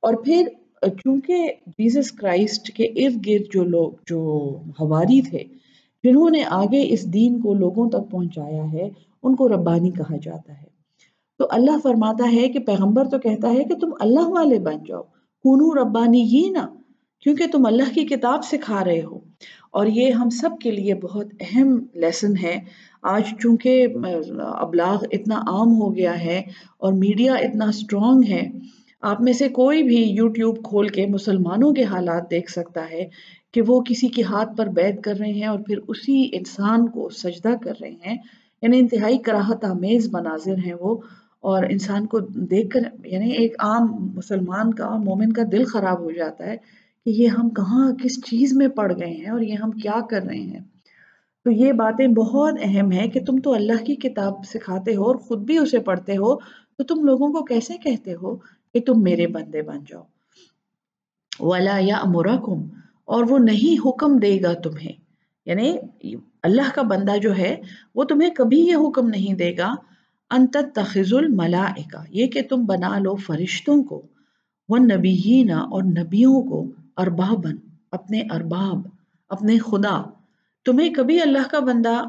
اور 0.00 0.14
پھر 0.24 0.48
چونکہ 0.82 1.52
جیزس 1.66 2.12
کرائسٹ 2.12 2.72
کے 2.72 2.84
ارد 2.84 3.26
گرد 3.26 3.52
جو 3.52 3.64
لوگ، 3.64 3.92
جو 4.06 4.18
ہواری 4.80 5.22
تھے، 5.22 5.44
جنہوں 6.04 6.30
نے 6.30 6.42
آگے 6.44 6.92
اس 6.92 7.12
دین 7.12 7.40
کو 7.40 7.54
لوگوں 7.54 7.90
تک 7.90 8.10
پہنچایا 8.10 8.72
ہے، 8.72 8.88
ان 9.22 9.36
کو 9.36 9.48
ربانی 9.48 9.90
کہا 9.90 10.16
جاتا 10.22 10.52
ہے۔ 10.62 10.71
تو 11.42 11.48
اللہ 11.50 11.78
فرماتا 11.82 12.32
ہے 12.32 12.48
کہ 12.48 12.58
پیغمبر 12.58 13.08
تو 13.08 13.18
کہتا 13.18 13.50
ہے 13.50 13.64
کہ 13.64 13.74
تم 13.74 13.90
اللہ 14.00 14.20
والے 14.20 14.58
بن 14.58 14.76
جاؤ۔ 14.86 15.02
کنو 15.44 15.74
ربانی 15.74 16.22
ہی 16.22 16.50
نا، 16.50 16.66
کیونکہ 17.20 17.44
تم 17.52 17.66
اللہ 17.66 17.94
کی 17.94 18.04
کتاب 18.06 18.44
سکھا 18.44 18.84
رہے 18.84 19.02
ہو۔ 19.02 19.18
اور 19.72 19.86
یہ 19.86 20.10
ہم 20.10 20.30
سب 20.30 20.48
کے 20.62 20.70
لیے 20.70 20.94
بہت 20.94 21.26
اہم 21.40 21.86
لیسن 21.94 22.36
ہے۔ 22.42 22.60
آج 23.02 23.22
چونکہ 23.40 23.86
ابلاغ 24.38 25.04
اتنا 25.10 25.34
عام 25.34 25.80
ہو 25.80 25.94
گیا 25.94 26.24
ہے 26.24 26.42
اور 26.78 26.92
میڈیا 26.92 27.34
اتنا 27.34 27.64
اسٹرانگ 27.64 28.20
ہے، 28.28 28.50
آپ 29.02 29.22
میں 29.22 29.32
سے 29.32 29.48
کوئی 29.48 29.82
بھی 29.82 30.02
یوٹیوب 30.02 30.64
کھول 30.64 30.88
کے 30.88 31.06
مسلمانوں 31.06 31.72
کے 31.72 31.84
حالات 31.84 32.30
دیکھ 32.30 32.50
سکتا 32.50 32.90
ہے 32.90 33.08
کہ 33.52 33.62
وہ 33.66 33.80
کسی 33.80 34.08
کے 34.08 34.22
ہاتھ 34.22 34.56
پر 34.56 34.66
بیت 34.66 35.04
کر 35.04 35.14
رہے 35.18 35.32
ہیں 35.32 35.46
اور 35.46 35.58
پھر 35.58 35.78
اسی 35.88 36.28
انسان 36.32 36.88
کو 36.88 37.08
سجدہ 37.08 37.54
کر 37.62 37.72
رہے 37.80 37.94
ہیں۔ 38.06 38.16
یعنی 38.62 38.78
انتہائی 38.78 39.18
کراہت 39.18 39.64
آمیز 39.64 40.14
مناظر 40.14 40.54
ہیں 40.66 40.74
وہ۔ 40.80 40.96
اور 41.42 41.64
انسان 41.70 42.06
کو 42.06 42.18
دیکھ 42.20 42.68
کر 42.70 42.80
یعنی 43.06 43.30
ایک 43.30 43.54
عام 43.58 43.86
مسلمان 44.14 44.74
کا 44.74 44.96
مومن 44.96 45.32
کا 45.32 45.42
دل 45.52 45.64
خراب 45.64 46.00
ہو 46.00 46.10
جاتا 46.10 46.46
ہے 46.46 46.56
کہ 47.04 47.10
یہ 47.10 47.28
ہم 47.28 47.50
کہاں، 47.50 47.92
کس 47.92 48.24
چیز 48.24 48.52
میں 48.52 48.68
پڑ 48.68 48.92
گئے 48.92 49.10
ہیں 49.10 49.30
اور 49.30 49.40
یہ 49.40 49.54
ہم 49.54 49.70
کیا 49.70 50.06
کر 50.10 50.22
رہے 50.22 50.40
ہیں۔ 50.40 50.60
تو 51.44 51.50
یہ 51.50 51.72
باتیں 51.72 52.08
بہت 52.08 52.54
اہم 52.62 52.92
ہے 52.92 53.08
کہ 53.08 53.20
تم 53.20 53.40
تو 53.40 53.54
اللہ 53.54 53.84
کی 53.84 53.94
کتاب 53.94 54.44
سکھاتے 54.44 54.96
ہو 54.96 55.04
اور 55.04 55.14
خود 55.14 55.38
بھی 55.38 55.58
اسے 55.58 55.78
پڑھتے 55.78 56.12
ہو، 56.12 56.36
تو 56.78 56.82
تم 56.84 57.04
لوگوں 57.04 57.32
کو 57.32 57.44
کیسے 57.44 57.74
کہتے 57.84 58.14
ہو 58.14 58.36
کہ 58.74 58.80
تم 58.80 59.02
میرے 59.02 59.26
بندے 59.26 59.62
بن 59.62 59.78
جاؤ؟ 59.88 60.02
ولا 61.40 61.78
یا 61.80 61.96
امرکم 61.96 62.68
اور 63.04 63.24
وہ 63.28 63.38
نہیں 63.38 63.88
حکم 63.88 64.18
دے 64.18 64.42
گا 64.42 64.52
تمہیں۔ 64.52 64.92
یعنی 65.46 65.76
اللہ 66.42 66.70
کا 66.74 66.82
بندہ 66.82 67.16
جو 67.16 67.36
ہے، 67.36 67.56
وہ 67.94 68.04
تمہیں 68.04 68.30
کبھی 68.30 68.60
یہ 68.60 68.74
حکم 68.74 69.08
نہیں 69.08 69.34
دے 69.34 69.56
گا 69.58 69.74
انت 70.32 70.56
تخذ 70.74 71.12
الملائکہ، 71.14 72.02
یہ 72.10 72.26
کہ 72.26 72.42
تم 72.50 72.64
بنا 72.66 72.98
لو 72.98 73.14
فرشتوں 73.16 73.82
کو 73.84 74.02
وہ 74.68 74.78
نبیین 74.78 75.50
اور 75.52 75.82
نبیوں 75.82 76.40
کو 76.42 76.64
اربابن 76.96 77.56
اپنے 77.92 78.20
ارباب، 78.30 78.86
اپنے 79.30 79.58
خدا۔ 79.58 80.00
تمہیں 80.66 80.92
کبھی 80.94 81.20
اللہ 81.20 81.48
کا 81.50 81.58
بندہ 81.58 82.00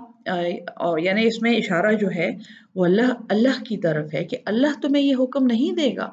یعنی 0.99 1.25
اس 1.27 1.41
میں 1.41 1.55
اشارہ 1.57 1.93
جو 1.93 2.07
ہے، 2.15 2.29
وہ 2.75 2.85
اللہ 2.85 3.11
اللہ 3.29 3.63
کی 3.63 3.77
طرف 3.77 4.13
ہے 4.13 4.23
کہ 4.25 4.37
اللہ 4.45 4.79
تمہیں 4.81 5.03
یہ 5.03 5.15
حکم 5.19 5.45
نہیں 5.45 5.75
دے 5.75 5.95
گا 5.97 6.09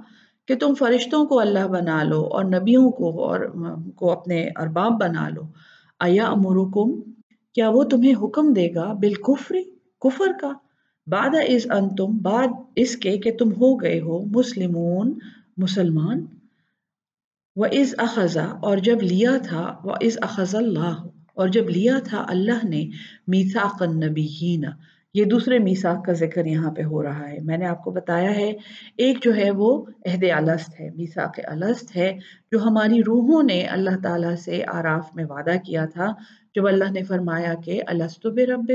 کہ 0.49 0.55
تم 0.57 0.75
فرشتوں 0.75 1.25
کو 1.27 1.39
اللہ 1.41 1.67
بنا 1.67 2.03
لو 2.03 2.23
اور 2.27 2.45
نبیوں 2.45 2.91
کو 2.91 3.11
اور، 3.25 3.41
کو 3.97 4.11
اپنے 4.13 4.43
ارباب 4.57 5.01
بنا 5.01 5.29
لو۔ 5.29 5.43
ایا 6.01 6.27
امرکم 6.27 6.91
کیا 7.55 7.69
وہ 7.69 7.85
تمہیں 7.85 8.15
حکم 8.23 8.53
دے 8.53 8.69
گا 8.75 8.93
بالکفر؟ 9.01 9.55
کفر 10.03 10.33
کا۔ 10.41 10.53
بعد 11.11 11.35
از 11.49 11.71
ان 11.71 11.95
تم 11.95 12.19
بعد 12.23 12.49
اس 12.77 12.97
کے 12.97 13.19
کہ 13.19 13.33
تم 13.39 13.53
ہو 13.53 13.75
گئے 13.75 14.01
ہو، 14.01 14.25
مسلمون، 14.25 15.19
مسلمان 15.57 16.27
وہ 17.57 17.67
از 17.73 17.95
اخذا 17.99 18.45
اور 18.63 18.77
جب 18.79 19.03
لیا 19.03 19.37
تھا 19.43 19.75
وہ 19.85 19.95
از 20.01 20.19
اخذ 20.23 20.55
اللہ 20.55 21.07
اور 21.35 21.49
جب 21.49 21.69
لیا 21.69 21.99
تھا 22.05 22.25
اللہ 22.29 22.67
نے 22.67 22.89
میساق 23.27 23.83
النبیین 23.83 24.65
یہ 25.15 25.25
دوسرے 25.25 25.59
میساق 25.59 26.05
کا 26.05 26.13
ذکر 26.13 26.45
یہاں 26.45 26.71
پہ 26.71 26.83
ہو 26.83 27.03
رہا 27.03 27.29
ہے۔ 27.29 27.39
میں 27.43 27.57
نے 27.57 27.67
آپ 27.67 27.85
کو 27.85 27.91
بتایا 27.91 28.35
ہے، 28.37 28.53
ایک 28.97 29.19
جو 29.23 29.37
ہے 29.37 29.51
وہ 29.51 29.85
عہد 30.07 30.25
الست 30.35 30.81
ہے 30.81 30.91
میساق 30.97 31.41
الست 31.45 31.97
ہے، 31.97 32.19
جو 32.53 32.63
ہماری 32.63 33.03
روحوں 33.03 33.43
نے 33.43 33.61
اللہ 33.63 33.97
تعالیٰ 34.03 34.37
سے 34.37 34.63
آراف 34.69 35.15
میں 35.15 35.25
وعدہ 35.25 35.57
کیا 35.67 35.85
تھا۔ 35.85 36.07
جب 36.55 36.67
اللہ 36.67 36.91
نے 36.91 37.03
فرمایا 37.03 37.55
کہ 37.65 37.83
السط 37.87 38.27
بے 38.27 38.47
رب 38.47 38.73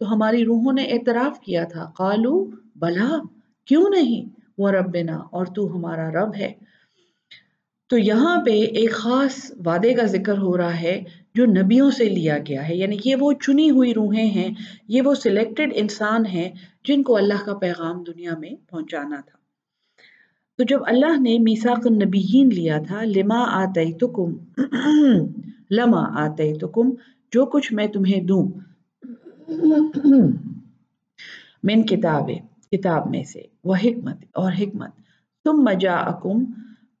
تو 0.00 0.12
ہماری 0.12 0.44
روحوں 0.44 0.72
نے 0.72 0.82
اعتراف 0.82 1.40
کیا 1.40 1.64
تھا۔ 1.64 1.84
قالو 1.96 2.50
بلا، 2.76 3.18
کیوں 3.66 3.90
نہیں؟ 3.90 4.28
وہ 4.58 4.70
ربنا، 4.70 5.16
اور 5.16 5.46
تو 5.46 5.76
ہمارا 5.76 6.10
رب 6.10 6.36
ہے۔ 6.36 6.52
تو 7.88 7.98
یہاں 7.98 8.44
پہ 8.44 8.50
ایک 8.50 8.92
خاص 8.92 9.52
وعدے 9.66 9.94
کا 9.94 10.04
ذکر 10.04 10.38
ہو 10.38 10.56
رہا 10.56 10.80
ہے 10.80 11.02
جو 11.34 11.46
نبیوں 11.46 11.90
سے 11.90 12.08
لیا 12.08 12.38
گیا 12.38 12.68
ہے۔ 12.68 12.76
یعنی 12.76 12.96
یہ 13.04 13.16
وہ 13.16 13.32
چنی 13.32 13.70
ہوئی 13.70 13.94
روحیں 13.94 14.26
ہیں، 14.26 14.54
یہ 14.88 15.02
وہ 15.02 15.14
سلیکٹڈ 15.14 15.72
انسان 15.74 16.26
ہیں 16.26 16.50
جن 16.84 17.02
کو 17.02 17.16
اللہ 17.16 17.44
کا 17.44 17.54
پیغام 17.54 18.02
دنیا 18.02 18.38
میں 18.38 18.50
پہنچانا 18.70 19.16
تھا۔ 19.16 19.38
تو 20.58 20.64
جب 20.64 20.80
اللہ 20.86 21.20
نے 21.20 21.38
میساق 21.38 21.80
النبیین 21.84 22.48
لیا 22.48 22.78
تھا، 22.86 23.02
لما 23.04 23.44
آتے 23.50 23.92
تو 23.98 24.08
کم 24.08 24.62
لما 25.70 26.24
آتے 26.24 26.54
تو 26.54 26.68
کم 26.68 26.90
جو 27.32 27.46
کچھ 27.46 27.72
میں 27.72 27.86
تمہیں 27.86 28.20
دوں۔ 28.20 28.50
من 31.62 31.82
کتاب 31.82 32.30
کتاب 32.72 33.10
میں 33.10 33.22
سے، 33.24 33.42
وہ 33.64 33.74
حکمت 33.74 34.16
اور 34.34 34.52
حکمت۔ 34.52 34.90
تم 35.44 35.52
مجا 35.52 35.94
اکم 35.94 36.44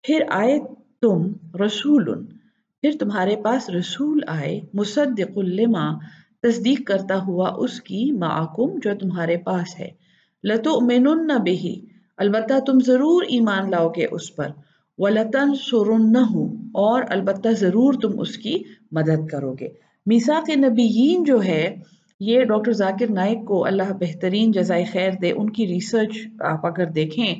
پھر 0.02 0.20
آئے 0.28 0.58
تم 1.00 1.32
رسول 1.64 2.24
پھر 2.80 2.90
تمہارے 3.00 3.36
پاس 3.36 3.70
رسول 3.70 4.20
آئے، 4.26 4.60
مصدق 4.74 5.38
لما، 5.38 5.92
تصدیق 6.42 6.86
کرتا 6.86 7.22
ہوا 7.22 7.52
اس 7.56 7.80
کی 7.80 8.12
معکم 8.12 8.78
جو 8.82 8.90
تمہارے 9.00 9.36
پاس 9.36 9.80
ہے۔ 9.80 9.90
لتو 10.44 10.80
مینن 10.80 11.26
بہی، 11.26 11.80
البتہ 12.16 12.60
تم 12.66 12.78
ضرور 12.86 13.22
ایمان 13.22 13.70
لاؤ 13.70 13.88
گے 13.88 14.06
اس 14.10 14.36
پر۔ 14.36 14.48
ولطن 14.98 15.54
سرن 15.54 16.16
اور 16.74 17.02
البتہ 17.08 17.48
ضرور 17.48 17.94
تم 17.94 18.20
اس 18.20 18.36
کی 18.36 18.58
مدد 18.92 19.28
کرو 19.30 19.52
گے۔ 19.60 19.68
میسا 20.06 20.40
کے 20.46 20.56
نبیین 20.56 21.24
جو 21.24 21.42
ہے 21.44 21.76
یہ 22.20 22.44
ڈاکٹر 22.44 22.72
ذاکر 22.72 23.10
نائک 23.10 23.44
کو 23.44 23.66
اللہ 23.66 23.92
بہترین 24.00 24.52
جزائے 24.52 24.84
خیر 24.84 25.10
دے، 25.22 25.32
ان 25.32 25.50
کی 25.50 25.66
ریسرچ 25.66 26.18
آپ 26.40 26.66
اگر 26.66 26.86
دیکھیں 26.86 27.34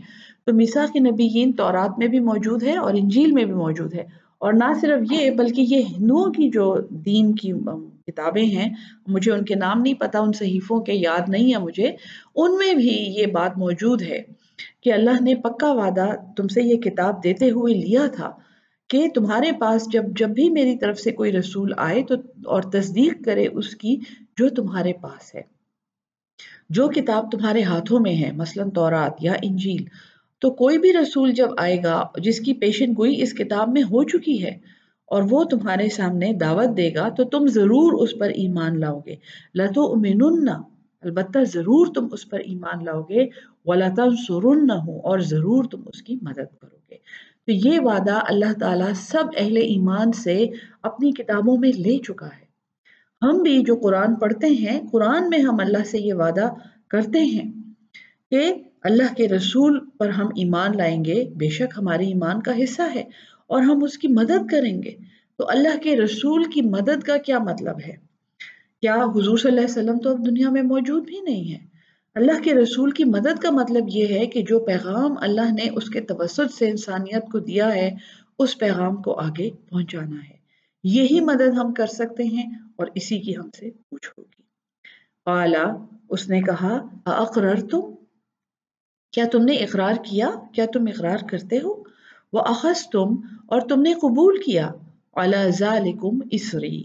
تو 0.44 0.54
میسا 0.54 0.86
کے 0.92 0.98
نبیین 0.98 1.52
تورات 1.52 1.98
میں 1.98 2.06
بھی 2.06 2.20
موجود 2.20 2.62
ہے 2.62 2.76
اور 2.76 2.94
انجیل 2.94 3.32
میں 3.32 3.44
بھی 3.44 3.54
موجود 3.54 3.94
ہے۔ 3.94 4.04
اور 4.38 4.52
نہ 4.52 4.72
صرف 4.80 5.12
یہ، 5.12 5.30
بلکہ 5.30 5.66
یہ 5.68 5.82
ہندوؤں 5.82 6.32
کی 6.32 6.50
جو 6.50 6.76
دین 6.90 7.34
کی 7.34 7.52
کتابیں 8.06 8.44
ہیں، 8.44 8.74
مجھے 9.06 9.32
ان 9.32 9.44
کے 9.44 9.54
نام 9.54 9.80
نہیں 9.80 9.94
پتا 9.94 10.18
ان 10.18 10.32
صحیفوں 10.32 10.80
کے 10.80 10.92
یاد 10.92 11.28
نہیں 11.28 11.52
ہے 11.52 11.58
مجھے، 11.58 11.90
ان 12.36 12.56
میں 12.56 12.74
بھی 12.74 12.88
یہ 12.88 13.26
بات 13.26 13.58
موجود 13.58 14.02
ہے 14.02 14.22
کہ 14.82 14.92
اللہ 14.92 15.22
نے 15.22 15.34
پکا 15.34 15.72
وعدہ 15.72 16.06
تم 16.36 16.48
سے 16.48 16.62
یہ 16.62 16.76
کتاب 16.76 17.24
دیتے 17.24 17.50
ہوئے 17.50 17.74
لیا 17.74 18.06
تھا۔ 18.06 18.30
کہ 18.90 19.08
تمہارے 19.14 19.52
پاس 19.52 19.92
جب 19.92 20.04
جب 20.16 20.28
بھی 20.28 20.50
میری 20.50 20.78
طرف 20.78 20.98
سے 20.98 21.10
کوئی 21.10 21.32
رسول 21.32 21.72
آئے 21.76 22.02
تو، 22.02 22.14
اور 22.44 22.62
تصدیق 22.62 23.24
کرے 23.24 23.46
اس 23.46 23.76
کی 23.76 23.96
جو 24.36 24.48
تمہارے 24.48 24.92
پاس 24.92 25.34
ہے۔ 25.34 25.42
جو 26.70 26.88
کتاب 26.88 27.30
تمہارے 27.32 27.62
ہاتھوں 27.62 28.00
میں 28.00 28.14
ہے، 28.16 28.30
مثلا 28.32 28.64
تورات 28.74 29.12
یا 29.20 29.32
انجیل۔ 29.42 29.84
تو 30.38 30.50
کوئی 30.50 30.78
بھی 30.78 30.92
رسول 30.92 31.32
جب 31.32 31.48
آئے 31.58 31.82
گا، 31.84 32.02
جس 32.18 32.40
کی 32.40 32.54
پیشن 32.54 32.92
گوئی 32.96 33.22
اس 33.22 33.32
کتاب 33.32 33.68
میں 33.68 33.82
ہو 33.82 34.02
چکی 34.04 34.44
ہے، 34.44 34.58
اور 35.06 35.22
وہ 35.30 35.44
تمہارے 35.44 35.88
سامنے 35.88 36.32
دعوت 36.32 36.76
دے 36.76 36.94
گا، 36.94 37.08
تو 37.08 37.24
تم 37.24 37.46
ضرور 37.46 37.92
اس 37.92 38.18
پر 38.18 38.28
ایمان 38.28 38.80
لاؤ 38.80 39.00
گے۔ 39.06 39.16
لتو 39.54 39.94
البتہ 41.02 41.38
ضرور 41.44 41.86
تم 41.94 42.08
اس 42.12 42.28
پر 42.28 42.38
ایمان 42.38 42.84
لاؤ 42.84 43.02
گے۔ 43.02 43.26
ولاۃ 43.64 43.98
سرن 44.26 44.66
نہ 44.66 44.72
ہو 44.72 45.00
اور 45.00 45.18
ضرور 45.18 45.64
تم 45.64 45.82
اس 45.86 46.02
کی 46.02 46.16
مدد 46.22 46.58
کرو 46.60 46.76
گے۔ 46.90 46.96
تو 47.50 47.68
یہ 47.68 47.80
وعدہ 47.80 48.20
اللہ 48.28 48.58
تعالیٰ 48.60 48.92
سب 48.94 49.24
اہل 49.36 49.56
ایمان 49.56 50.12
سے 50.12 50.46
اپنی 50.82 51.12
کتابوں 51.12 51.56
میں 51.56 51.72
لے 51.72 51.98
چکا 51.98 52.26
ہے۔ 52.26 52.44
ہم 53.22 53.42
بھی 53.42 53.62
جو 53.62 53.76
قرآن 53.76 54.14
پڑھتے 54.14 54.46
ہیں، 54.46 54.80
قرآن 54.92 55.28
میں 55.28 55.38
ہم 55.38 55.56
اللہ 55.60 55.84
سے 55.84 55.98
یہ 55.98 56.14
وعدہ 56.14 56.48
کرتے 56.88 57.18
ہیں 57.18 57.52
کہ 58.30 58.54
اللہ 58.82 59.14
کے 59.14 59.28
رسول 59.28 59.88
پر 59.98 60.08
ہم 60.08 60.26
ایمان 60.26 60.76
لائیں 60.76 61.04
گے۔ 61.04 61.24
بے 61.36 61.48
شک 61.48 61.78
ہماری 61.78 62.06
ایمان 62.06 62.42
کا 62.42 62.52
حصہ 62.64 62.82
ہے 62.94 63.02
اور 63.46 63.62
ہم 63.62 63.84
اس 63.84 63.98
کی 63.98 64.08
مدد 64.08 64.50
کریں 64.50 64.82
گے۔ 64.82 64.96
تو 65.36 65.48
اللہ 65.48 65.78
کے 65.82 65.96
رسول 65.96 66.44
کی 66.44 66.62
مدد 66.62 67.02
کا 67.02 67.16
کیا 67.16 67.38
مطلب 67.38 67.76
ہے؟ 67.86 67.96
کیا 68.80 68.94
حضور 68.94 69.38
صلی 69.38 69.48
اللہ 69.50 69.60
علیہ 69.60 69.78
وسلم 69.80 69.98
تو 69.98 70.10
اب 70.10 70.26
دنیا 70.26 70.50
میں 70.50 70.62
موجود 70.62 71.04
بھی 71.04 71.20
نہیں 71.20 71.52
ہے 71.52 71.69
اللہ 72.14 72.42
کے 72.42 72.54
رسول 72.54 72.90
کی 72.90 73.04
مدد 73.04 73.38
کا 73.42 73.50
مطلب 73.50 73.84
یہ 73.88 74.06
ہے 74.06 74.26
کہ 74.26 74.42
جو 74.42 74.60
پیغام 74.60 75.14
اللہ 75.18 75.52
نے 75.52 75.70
اس 75.70 75.90
کے 75.90 76.00
توسط 76.00 76.54
سے 76.58 76.70
انسانیت 76.70 77.24
کو 77.32 77.38
دیا 77.38 77.74
ہے، 77.74 77.90
اس 78.38 78.58
پیغام 78.58 79.02
کو 79.02 79.12
آگے 79.12 79.50
پہنچانا 79.68 80.16
ہے۔ 80.28 80.34
یہی 80.84 81.20
مدد 81.20 81.58
ہم 81.58 81.74
کر 81.74 81.86
سکتے 81.86 82.24
ہیں 82.24 82.50
اور 82.76 82.86
اسی 82.94 83.18
کی 83.18 83.36
ہم 83.36 83.50
سے 83.50 83.70
پوچھ 83.70 84.10
ہوگی۔ 84.18 84.42
پالا 85.24 85.76
اس 86.10 86.28
نے 86.28 86.42
کہا 86.42 86.86
اقرر 87.04 87.66
تم 87.66 87.80
کیا 89.12 89.24
تم 89.32 89.44
نے 89.44 89.52
اقرار 89.52 89.94
کیا؟ 89.94 90.30
کیا 90.54 90.66
تم 90.72 90.84
اقرار 90.86 91.18
کرتے 91.30 91.56
ہو؟ 91.56 91.82
وہ 92.32 92.40
اخذ 92.40 92.82
تم 92.92 93.14
اور 93.46 93.60
تم 93.60 93.82
نے 93.82 93.94
قبول 93.94 94.42
کیا۔ 94.46 94.70
ذالکم 95.48 96.18
اسری 96.30 96.84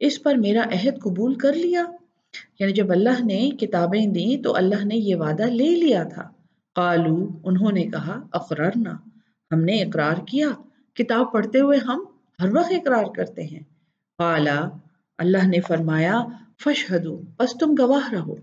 اس 0.00 0.22
پر 0.22 0.34
میرا 0.34 0.62
عہد 0.72 1.00
قبول 1.02 1.34
کر 1.34 1.52
لیا۔ 1.52 1.84
یعنی 2.60 2.72
جب 2.72 2.90
اللہ 2.90 3.24
نے 3.24 3.50
کتابیں 3.50 4.06
دی 4.06 4.42
تو 4.42 4.56
اللہ 4.56 4.84
نے 4.84 4.96
یہ 4.96 5.16
وعدہ 5.16 5.42
لے 5.42 5.70
لیا 5.70 6.04
تھا۔ 6.04 6.28
قالو، 6.74 7.28
انہوں 7.44 7.72
نے 7.72 7.82
کہا، 7.82 8.20
اقررنا، 8.32 8.92
ہم 9.52 9.60
نے 9.60 9.82
اقرار 9.82 10.16
کیا۔ 10.26 10.48
کتاب 10.94 11.32
پڑھتے 11.32 11.60
ہوئے 11.60 11.78
ہم 11.78 12.04
ہر 12.42 12.48
وقت 12.48 12.72
اقرار 12.72 13.04
کرتے 13.16 13.42
ہیں۔ 13.42 13.60
قالا، 14.18 14.68
اللہ 15.18 15.46
نے 15.46 15.60
فرمایا، 15.60 16.24
فشہدو، 16.64 17.20
بس 17.38 17.58
تم 17.58 17.74
گواہ 17.78 18.12
رہو۔ 18.12 18.34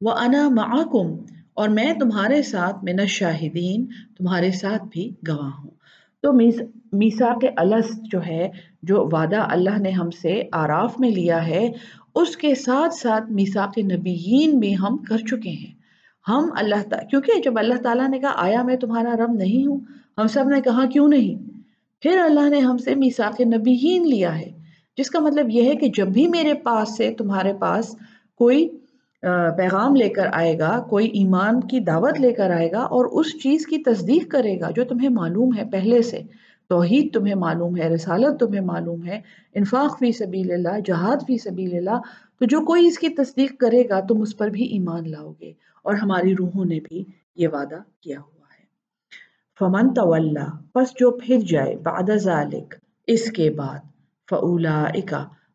وہ 0.00 0.10
انا 0.10 0.48
معاکم 0.48 1.16
اور 1.54 1.68
میں 1.68 1.94
تمہارے 1.94 2.42
ساتھ، 2.42 2.84
من 2.84 3.06
شاہدین 3.06 3.86
تمہارے 4.18 4.50
ساتھ 4.50 4.82
بھی 4.90 5.10
گواہ 5.28 5.50
ہوں۔ 5.58 5.70
تو 6.22 6.32
میسا 6.92 7.38
کے 7.38 7.48
الس 7.56 8.02
جو 8.02 8.26
ہے، 8.26 8.50
جو 8.82 9.08
وعدہ 9.12 9.36
اللہ 9.36 9.78
نے 9.78 9.90
ہم 9.90 10.10
سے 10.10 10.42
آراف 10.52 11.00
میں 11.00 11.10
لیا 11.10 11.46
ہے 11.46 11.70
اس 12.14 12.36
کے 12.36 12.54
ساتھ 12.54 12.94
ساتھ 12.94 13.30
میسا 13.30 13.66
کے 13.74 13.82
نبیین 13.82 14.58
بھی 14.58 14.74
ہم 14.74 14.96
کر 14.98 15.18
چکے 15.18 15.50
ہیں۔ 15.50 15.72
ہم 16.26 16.48
اللہ 16.56 16.82
تعالیٰ 16.90 17.08
کیونکہ 17.08 17.40
جب 17.44 17.58
اللہ 17.58 17.82
تعالیٰ 17.82 18.08
نے 18.08 18.18
کہا، 18.18 18.32
آیا 18.36 18.62
میں 18.62 18.76
تمہارا 18.76 19.14
رب 19.16 19.32
نہیں 19.32 19.66
ہوں؟ 19.66 19.78
ہم 20.18 20.26
سب 20.26 20.48
نے 20.48 20.60
کہا، 20.60 20.84
کیوں 20.86 21.08
نہیں؟ 21.08 21.50
پھر 22.02 22.18
اللہ 22.18 22.48
نے 22.48 22.58
ہم 22.58 22.78
سے 22.78 22.94
میسا 22.94 23.30
کے 23.36 23.44
نبیین 23.44 24.08
لیا 24.08 24.38
ہے، 24.38 24.50
جس 24.98 25.10
کا 25.10 25.20
مطلب 25.20 25.50
یہ 25.50 25.62
ہے 25.62 25.74
کہ 25.76 25.88
جب 25.96 26.08
بھی 26.08 26.26
میرے 26.26 26.54
پاس 26.54 26.96
سے 26.96 27.10
تمہارے 27.18 27.52
پاس 27.60 27.94
کوئی 28.40 28.68
پیغام 29.56 29.96
لے 29.96 30.08
کر 30.08 30.28
آئے 30.32 30.58
گا، 30.58 30.78
کوئی 30.90 31.06
ایمان 31.06 31.60
کی 31.60 31.80
دعوت 31.80 32.20
لے 32.20 32.32
کر 32.32 32.50
آئے 32.50 32.70
گا 32.72 32.80
اور 32.94 33.04
اس 33.12 33.32
چیز 33.42 33.66
کی 33.66 33.78
تصدیق 33.78 34.30
کرے 34.30 34.58
گا 34.60 34.70
جو 34.70 34.84
تمہیں 34.84 35.08
معلوم 35.08 35.56
ہے 35.56 35.64
پہلے 35.72 36.02
سے 36.02 36.22
توحید 36.72 37.14
تمہیں 37.14 37.34
معلوم 37.34 37.76
ہے، 37.76 37.88
رسالت 37.88 38.40
تمہیں 38.40 38.60
معلوم 38.60 39.06
ہے، 39.06 39.20
انفاق 39.54 39.98
فی 39.98 40.12
سبیل 40.12 40.52
اللہ، 40.52 40.80
جہاد 40.84 41.16
فی 41.16 41.38
سبیل 41.38 41.76
اللہ، 41.76 42.00
تو 42.38 42.44
جو 42.44 42.60
کوئی 42.60 42.86
اس 42.86 42.98
کی 42.98 43.08
تصدیق 43.08 43.60
کرے 43.60 43.88
گا 43.88 44.00
تم 44.00 44.20
اس 44.20 44.36
پر 44.36 44.48
بھی 44.48 44.64
ایمان 44.64 45.10
لاؤ 45.10 45.32
گے۔ 45.40 45.52
اور 45.82 45.94
ہماری 45.94 46.36
روحوں 46.36 46.64
نے 46.64 46.78
بھی 46.80 47.04
یہ 47.36 47.48
وعدہ 47.48 47.76
کیا 48.00 48.20
ہوا 48.20 48.46
ہے۔ 48.58 48.64
فمن 49.58 49.94
طول 49.94 50.38
پس 50.72 50.90
جو 50.90 51.10
پھر 51.10 51.38
جائے، 51.40 51.76
بعد 51.76 52.16
ذالک 52.16 52.74
اس 53.06 53.30
کے 53.30 53.50
بعد 53.50 53.78
فعلا 54.30 54.86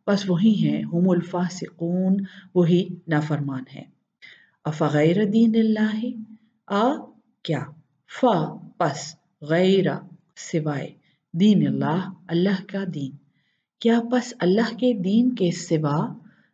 بس 0.08 0.30
وہی 0.30 0.70
ہیں، 0.70 0.84
ہم 0.84 1.10
الفاسقون، 1.10 2.18
وہی 2.56 2.88
نافرمان 3.08 3.64
ہیں۔ 3.76 3.84
افغیر 4.66 5.26
دین 5.26 5.52
اللہ، 5.56 6.06
آ، 6.68 6.96
کیا؟ 7.44 7.64
فا، 8.22 8.56
پس، 8.78 9.16
غیر، 9.42 9.86
سوائے۔ 10.36 11.07
دین 11.34 11.68
اللہ 11.68 12.12
اللہ 12.28 12.62
کا 12.68 12.84
دین۔ 12.94 13.12
کیا 13.80 14.00
پس 14.12 14.34
اللہ 14.40 14.74
کے 14.78 14.94
دین 14.94 15.36
کے 15.36 15.52
سوا 15.52 16.14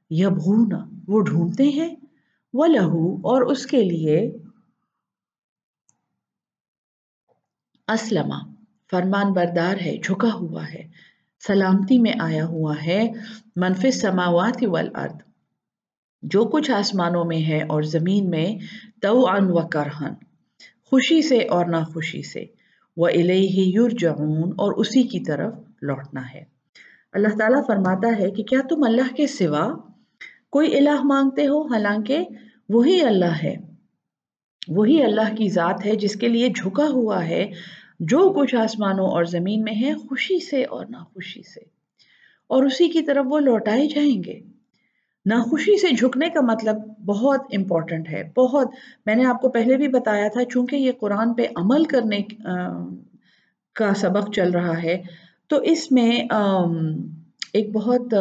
یبغون 0.09 0.69
وہ 1.07 1.21
ڈھونڈتے 1.21 1.63
ہیں؟ 1.63 1.95
وہ 2.53 2.65
لہو 2.67 3.15
اور 3.15 3.41
اس 3.41 3.65
کے 3.65 3.83
لیے 3.83 4.31
اسلمہ۔ 7.87 8.53
فرمان 8.91 9.33
بردار 9.33 9.77
ہے، 9.85 9.97
جھکا 9.97 10.33
ہوا 10.33 10.63
ہے، 10.73 10.87
سلامتی 11.47 11.97
میں 11.97 12.13
آیا 12.19 12.45
ہوا 12.45 12.75
ہے۔ 12.85 13.09
منفی 13.55 13.91
سماوات 13.91 14.63
والارض، 14.67 15.15
جو 16.21 16.45
کچھ 16.45 16.71
آسمانوں 16.71 17.25
میں 17.25 17.47
ہے 17.47 17.61
اور 17.63 17.81
زمین 17.83 18.29
میں 18.29 18.55
تو 19.01 19.27
ان 19.27 19.45
و 19.49 19.67
کرہن 19.67 20.13
خوشی 20.85 21.21
سے 21.21 21.37
اور 21.37 21.65
ناخوشی 21.65 22.21
سے۔ 22.23 22.45
وہ 22.97 23.07
الہی 23.07 23.71
یرجعون 23.75 24.51
اور 24.57 24.71
اسی 24.71 25.03
کی 25.03 25.19
طرف 25.19 25.53
لوٹنا 25.81 26.21
ہے۔ 26.33 26.43
اللہ 27.13 27.27
تعالیٰ 27.27 27.67
فرماتا 27.67 28.19
ہے 28.19 28.31
کہ 28.31 28.43
کیا 28.43 28.59
تم 28.69 28.83
اللہ 28.83 29.13
کے 29.15 29.27
سوا 29.27 29.75
کوئی 30.49 30.77
الہ 30.77 31.03
مانگتے 31.03 31.47
ہو؟ 31.47 31.61
حالانکہ 31.61 32.19
وہی 32.69 33.01
اللہ 33.01 33.43
ہے۔ 33.43 33.55
وہی 34.67 35.03
اللہ 35.03 35.35
کی 35.35 35.49
ذات 35.49 35.85
ہے 35.85 35.95
جس 35.95 36.15
کے 36.15 36.27
لیے 36.27 36.49
جھکا 36.49 36.87
ہوا 36.87 37.27
ہے۔ 37.27 37.51
جو 37.99 38.33
کچھ 38.35 38.55
آسمانوں 38.55 39.07
اور 39.07 39.23
زمین 39.23 39.63
میں 39.63 39.73
ہے 39.81 39.93
خوشی 39.93 40.39
سے 40.39 40.63
اور 40.63 40.85
ناخوشی 40.89 41.43
سے۔ 41.43 41.59
اور 42.47 42.63
اسی 42.63 42.89
کی 42.89 43.01
طرف 43.01 43.25
وہ 43.29 43.39
لوٹائے 43.39 43.87
جائیں 43.87 44.23
گے۔ 44.23 44.52
ناخوشی 45.25 45.77
سے 45.79 45.87
جھکنے 45.95 46.29
کا 46.29 46.41
مطلب 46.41 46.75
بہت 47.05 47.41
امپورٹنٹ 47.57 48.09
ہے۔ 48.09 48.23
بہت۔ 48.37 48.71
میں 49.05 49.15
نے 49.15 49.25
آپ 49.25 49.41
کو 49.41 49.49
پہلے 49.49 49.77
بھی 49.77 49.87
بتایا 49.87 50.27
تھا، 50.27 50.43
چونکہ 50.45 50.75
یہ 50.75 50.91
قرآن 50.99 51.33
پہ 51.33 51.45
عمل 51.55 51.83
کرنے 51.83 52.19
کا 53.75 53.93
سبق 53.93 54.31
چل 54.35 54.51
رہا 54.51 54.83
ہے، 54.83 55.01
تو 55.47 55.57
اس 55.57 55.91
میں 55.91 56.11
ایک 57.53 57.71
بہت 57.73 58.13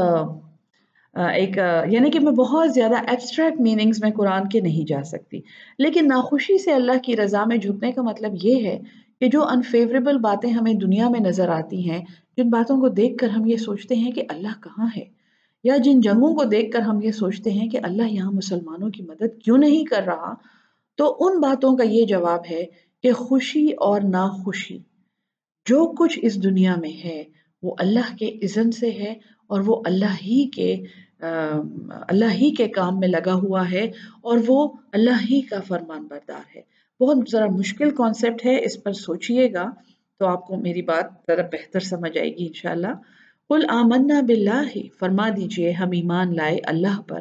ایک 1.15 1.57
یعنی 1.93 2.11
کہ 2.11 2.21
میں 2.21 2.33
بہت 2.33 2.73
زیادہ 2.75 2.95
ایبسٹریکٹ 2.95 3.61
میننگز 3.61 4.03
میں 4.03 4.11
قرآن 4.11 4.49
کے 4.49 4.61
نہیں 4.61 4.87
جا 4.87 5.03
سکتی۔ 5.03 5.41
لیکن 5.79 6.09
ناخوشی 6.09 6.59
سے 6.59 6.73
اللہ 6.73 6.99
کی 7.03 7.17
رضا 7.17 7.45
میں 7.45 7.57
جھکنے 7.57 7.93
کا 7.93 8.03
مطلب 8.03 8.33
یہ 8.43 8.67
ہے 8.67 8.79
کہ 9.21 9.29
جو 9.29 9.43
انفیوریبل 9.49 10.19
باتیں 10.19 10.51
ہمیں 10.51 10.75
دنیا 10.75 11.09
میں 11.09 11.21
نظر 11.21 11.49
آتی 11.49 11.91
ہیں، 11.91 12.05
جن 12.37 12.51
باتوں 12.51 12.81
کو 12.81 12.89
دیکھ 12.89 13.17
کر 13.19 13.29
ہم 13.29 13.47
یہ 13.47 13.57
سوچتے 13.57 13.95
ہیں 13.95 14.13
کہ 14.13 14.23
اللہ 14.29 14.61
کہاں 14.63 14.87
ہے۔ 14.97 15.22
یا 15.65 15.77
جن 15.77 16.01
جنگوں 16.01 16.35
کو 16.35 16.45
دیکھ 16.45 16.71
کر 16.73 16.81
ہم 16.81 17.01
یہ 17.03 17.13
سوچتے 17.13 17.51
ہیں 17.51 17.69
کہ 17.69 17.79
اللہ 17.83 18.11
یہاں 18.11 18.31
مسلمانوں 18.33 18.91
کی 18.91 19.03
مدد 19.03 19.39
کیوں 19.43 19.59
نہیں 19.59 19.85
کر 19.85 20.03
رہا، 20.07 20.33
تو 20.99 21.17
ان 21.21 21.41
باتوں 21.41 21.77
کا 21.77 21.85
یہ 21.85 22.05
جواب 22.07 22.41
ہے 22.51 22.65
کہ 23.05 23.13
خوشی 23.13 23.67
اور 23.81 24.01
ناخوشی 24.01 24.79
جو 25.67 25.87
کچھ 25.99 26.19
اس 26.23 26.43
دنیا 26.43 26.75
میں 26.77 26.93
ہے، 27.05 27.23
وہ 27.63 27.75
اللہ 27.79 28.15
کے 28.17 28.27
اذن 28.43 28.73
سے 28.73 28.91
ہے 28.91 29.15
اور 29.47 29.61
وہ 29.67 29.81
اللہ 29.87 30.15
ہی 30.23 30.45
کے 30.51 30.75
اللہ 31.23 32.33
ہی 32.35 32.51
کے 32.51 32.67
کام 32.69 32.99
میں 33.01 33.09
لگا 33.09 33.35
ہوا 33.35 33.71
ہے 33.71 33.85
اور 34.23 34.39
وہ 34.47 34.69
اللہ 34.93 35.23
ہی 35.31 35.41
کا 35.41 35.61
فرمان 35.69 36.07
بردار 36.07 36.57
ہے۔ 36.57 36.61
بہت 37.01 37.31
ذرا 37.33 37.47
مشکل 37.47 37.91
کانسیپٹ 37.91 38.45
ہے، 38.47 38.57
اس 38.65 38.83
پر 38.83 38.93
سوچئے 38.93 39.53
گا 39.53 39.65
تو 40.21 40.27
آپ 40.27 40.47
کو 40.47 40.57
میری 40.57 40.83
بات 40.83 41.13
ذرا 41.29 41.43
بہتر 41.53 41.81
سمجھ 41.81 42.17
آئے 42.19 42.29
گی 42.29 42.47
انشاءاللہ۔ 42.47 42.93
قل 43.53 43.65
آمنا 43.69 44.21
باللہ، 44.21 44.79
فرما 44.99 45.29
دیجیے 45.29 45.73
ہم 45.73 45.91
ایمان 45.91 46.37
لائے 46.37 46.59
اللہ 46.65 47.01
پر، 47.01 47.19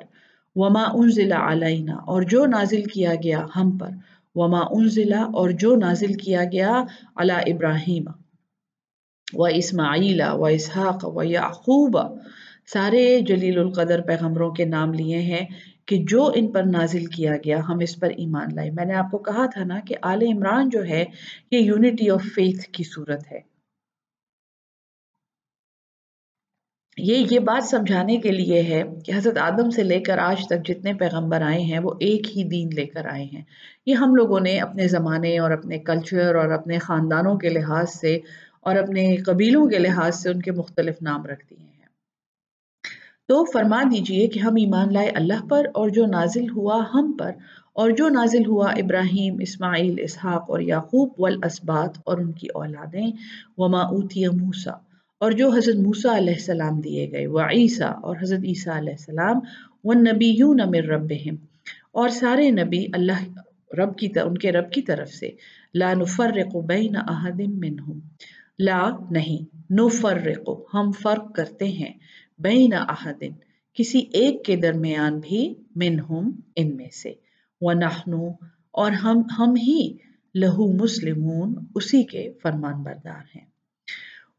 وما 0.56 0.84
انزل 0.94 1.32
علینا، 1.32 1.94
اور 1.94 2.22
جو 2.22 2.46
نازل 2.46 2.84
کیا 2.84 3.16
گیا 3.24 3.46
ہم 3.56 3.78
پر، 3.78 3.90
وما 4.36 4.60
انزل 4.60 5.14
اور 5.14 5.50
جو 5.50 5.76
نازل 5.76 6.14
کیا 6.14 6.44
گیا 6.44 6.84
علی 7.16 7.52
ابراہیم، 7.52 8.04
و 9.34 9.46
اسماعیل، 9.46 10.22
و 10.34 10.46
اسحاق، 10.46 11.18
و 11.18 11.24
یعقوب۔ 11.24 11.98
سارے 12.74 13.22
جلیل 13.22 13.60
القدر 13.60 14.02
پیغمبروں 14.02 14.52
کے 14.52 14.66
نام 14.66 14.94
لیے 14.94 15.18
ہیں 15.18 15.46
کہ 15.86 16.04
جو 16.08 16.32
ان 16.36 16.52
پر 16.52 16.64
نازل 16.64 17.06
کیا 17.06 17.36
گیا 17.46 17.60
ہم 17.70 17.80
اس 17.80 18.00
پر 18.00 18.10
ایمان 18.10 18.56
لائے۔ 18.56 18.72
میں 18.72 18.86
نے 18.86 18.94
آپ 18.94 19.12
کو 19.12 19.18
کہا 19.18 19.46
تھا 19.46 19.64
نا 19.64 19.80
کہ 19.80 19.96
آل 20.02 20.22
عمران 20.22 20.70
جو 20.70 20.86
ہے، 20.86 21.06
یہ 21.52 21.60
یونٹی 21.60 22.10
آف 22.10 22.24
فیتھ 22.24 22.70
کی 22.70 22.84
صورت 22.84 23.32
ہے۔ 23.32 23.51
یہ 26.98 27.26
یہ 27.32 27.40
بات 27.40 27.66
سمجھانے 27.66 28.18
کے 28.18 28.32
لیے 28.32 28.62
ہے 28.62 28.84
کہ 29.06 29.12
حضرت 29.16 29.38
آدم 29.38 29.70
سے 29.70 29.84
لے 29.84 30.00
کر 30.00 30.18
آج 30.18 30.48
تک 30.48 30.68
جتنے 30.68 30.94
پیغمبر 30.94 31.42
آئے 31.42 31.62
ہیں 31.62 31.80
وہ 31.80 31.94
ایک 32.00 32.38
ہی 32.38 32.44
دین 32.44 32.70
لے 32.76 32.86
کر 32.86 33.06
آئے 33.06 33.24
ہیں۔ 33.24 33.42
یہ 33.86 33.94
ہم 33.94 34.16
لوگوں 34.16 34.40
نے 34.40 34.60
اپنے 34.60 34.88
زمانے 34.88 35.40
اور 35.40 35.52
اپنے 35.52 35.80
کلچر 35.80 36.36
اور 36.36 36.50
اپنے 36.50 36.78
خاندانوں 36.78 37.38
کے 37.38 37.50
لحاظ 37.50 37.90
سے 37.90 38.20
اور 38.62 38.76
اپنے 38.76 39.18
قبیلوں 39.18 39.68
کے 39.68 39.80
لحاظ 39.80 40.16
سے 40.16 40.30
ان 40.30 40.42
کے 40.42 40.52
مختلف 40.52 41.02
نام 41.02 41.26
رکھ 41.26 41.46
دیے 41.50 41.64
ہیں۔ 41.64 41.86
تو 43.28 43.46
فرما 43.46 43.84
دیجیے 43.84 44.28
کہ 44.28 44.40
ہم 44.40 44.54
ایمان 44.58 44.94
لائے 44.94 45.10
اللہ 45.10 45.46
پر 45.50 45.66
اور 45.74 45.90
جو 45.90 46.06
نازل 46.06 46.50
ہوا 46.50 46.84
ہم 46.94 47.12
پر 47.20 47.32
اور 47.74 47.90
جو 47.90 48.10
نازل 48.10 48.46
ہوا 48.46 48.72
ابراہیم، 48.72 49.38
اسماعیل، 49.40 49.96
اسحاق 50.00 50.46
اور 50.48 50.60
یعقوب 50.60 51.10
والاسبات 51.18 51.98
اور 52.04 52.18
ان 52.18 52.32
کی 52.32 52.48
اولادیں۔ 52.54 53.12
وما 53.58 53.82
اوتی 53.82 54.28
موسیٰ 54.28 54.74
اور 55.22 55.32
جو 55.32 55.50
حضرت 55.50 55.76
موسیٰ 55.76 56.16
علیہ 56.16 56.34
السلام 56.34 56.82
دیے 56.82 57.12
گئے 57.12 57.28
و 57.28 57.40
عیسیٰ 57.40 57.92
اور 58.02 58.16
حضرت 58.22 58.40
عیسیٰ 58.44 58.78
علیہ 58.78 58.94
السلام، 58.94 59.40
والنبیون 59.84 60.60
من 60.68 60.90
ربهم۔ 60.90 61.36
اور 61.92 62.10
سارے 62.10 62.52
نبی 62.52 62.86
اللہ 62.94 63.40
رب 63.76 63.98
کی 63.98 64.08
ان 64.26 64.38
کے 64.38 64.52
رب 64.52 64.72
کی 64.72 64.82
طرف 64.82 65.10
سے، 65.10 65.32
لا 65.74 65.94
نفرق 65.94 66.56
بین 66.56 66.96
احد 66.96 67.42
منہم۔ 67.48 68.00
لا 68.60 68.90
نہیں، 69.12 69.74
نفرق، 69.74 70.50
ہم 70.74 70.92
فرق 70.92 71.36
کرتے 71.36 71.66
ہیں 71.66 71.94
بین 72.40 72.74
احدن 72.74 73.32
کسی 73.74 74.02
ایک 74.14 74.46
کے 74.46 74.56
درمیان 74.56 75.20
بھی 75.20 75.54
منہم 75.76 76.32
ان 76.56 76.76
میں 76.76 76.90
سے۔ 77.04 77.14
ونحن، 77.62 78.14
اور 78.72 78.92
ہم 78.92 79.22
ہم 79.40 79.56
ہی 79.56 79.98
لہو 80.36 80.72
مسلمون، 80.72 81.56
اسی 81.76 82.04
کے 82.04 82.32
فرمان 82.44 82.84
بردار 82.84 83.38
ہیں۔ 83.38 83.51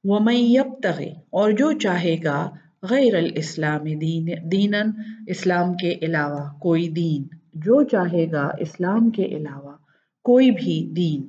ومن 0.04 0.36
یبتغی 0.36 1.10
اور 1.30 1.50
جو 1.50 1.72
چاہے 1.72 2.16
گا 2.24 2.50
غیر 2.82 3.14
الاسلام 3.16 3.84
دین 3.98 4.26
دینن 4.52 4.90
اسلام 5.26 5.74
کے 5.74 5.94
علاوہ 6.02 6.58
کوئی 6.58 6.88
دین۔ 6.88 7.22
جو 7.54 7.82
چاہے 7.82 8.32
گا 8.32 8.48
اسلام 8.58 9.10
کے 9.10 9.24
علاوہ 9.24 9.76
کوئی 10.22 10.50
بھی 10.50 10.92
دین۔ 10.96 11.28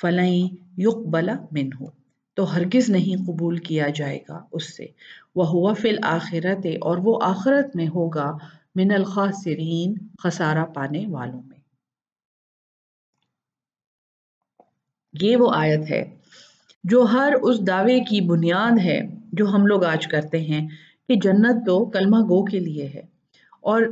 فلیں 0.00 0.56
یقبل 0.78 1.30
منہ 1.52 1.84
تو 2.34 2.56
ہرگز 2.56 2.90
نہیں 2.90 3.26
قبول 3.26 3.56
کیا 3.58 3.88
جائے 3.88 4.18
گا 4.28 4.44
اس 4.52 4.76
سے۔ 4.76 4.86
وہ 5.34 5.46
ہوا 5.48 5.72
فی 5.72 5.88
الآخرت 5.88 6.66
اور 6.80 6.96
وہ 6.96 7.18
آخرت 7.22 7.76
میں 7.76 7.88
ہوگا 7.88 8.36
من 8.74 8.90
الخاسرین 8.90 9.94
خسارہ 10.22 10.64
پانے 10.64 11.06
والوں 11.06 11.42
میں۔ 11.42 11.58
یہ 15.20 15.36
وہ 15.36 15.50
آیت 15.54 15.90
ہے 15.90 16.17
جو 16.84 17.02
ہر 17.02 17.32
اس 17.42 17.66
دعوے 17.66 18.00
کی 18.00 18.20
بنیاد 18.20 18.78
ہے 18.84 19.00
جو 19.32 19.46
ہم 19.46 19.66
لوگ 19.66 19.84
آج 19.84 20.06
کرتے 20.06 20.40
ہیں 20.40 20.66
کہ 21.08 21.14
جنت 21.14 21.66
تو 21.66 21.84
کلمہ 21.84 22.16
گو 22.16 22.44
کے 22.44 22.60
لیے 22.60 22.86
ہے 22.94 23.02
اور 23.60 23.82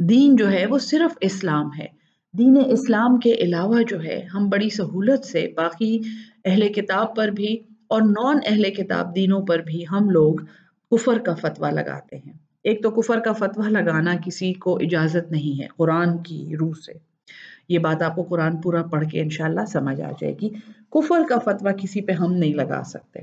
دین 0.00 0.36
جو 0.36 0.50
ہے 0.50 0.66
وہ 0.66 0.78
صرف 0.78 1.16
اسلام 1.20 1.70
ہے۔ 1.78 1.86
دین 2.34 2.56
اسلام 2.66 3.18
کے 3.18 3.32
علاوہ 3.32 3.82
جو 3.88 4.02
ہے 4.02 4.20
ہم 4.34 4.48
بڑی 4.48 4.68
سہولت 4.70 5.24
سے 5.24 5.46
باقی 5.56 5.98
اہل 6.44 6.68
کتاب 6.72 7.16
پر 7.16 7.28
بھی 7.28 7.56
اور 7.88 8.02
نان 8.02 8.38
اہل 8.46 8.70
کتاب 8.70 9.14
دینوں 9.16 9.42
پر 9.42 9.58
بھی 9.58 9.84
ہم 9.90 10.10
لوگ 10.10 10.34
کفر 10.92 11.18
کا 11.18 11.34
فتویٰ 11.34 11.72
لگاتے 11.72 12.16
ہیں۔ 12.16 12.32
ایک 12.64 12.82
تو 12.82 12.90
کفر 12.90 13.20
کا 13.20 13.32
فتویٰ 13.32 13.70
لگانا 13.70 14.14
کسی 14.24 14.52
کو 14.52 14.76
اجازت 14.76 15.30
نہیں 15.32 15.62
ہے 15.62 15.66
قرآن 15.76 16.18
کی 16.18 16.56
روح 16.60 16.72
سے۔ 16.86 16.92
یہ 17.70 17.78
بات 17.78 18.02
آپ 18.02 18.14
کو 18.14 18.22
قرآن 18.22 18.56
پورا 18.56 18.82
پڑھ 18.82 19.06
کے 19.08 19.20
انشاءاللہ 19.20 19.64
سمجھ 19.68 20.00
آ 20.00 20.10
جائے 20.20 20.34
گی۔ 20.42 20.48
کفر 20.90 21.20
کا 21.28 21.38
فتویٰ 21.38 21.72
کسی 21.78 22.00
پہ 22.00 22.12
ہم 22.12 22.32
نہیں 22.32 22.54
لگا 22.54 22.82
سکتے۔ 22.84 23.20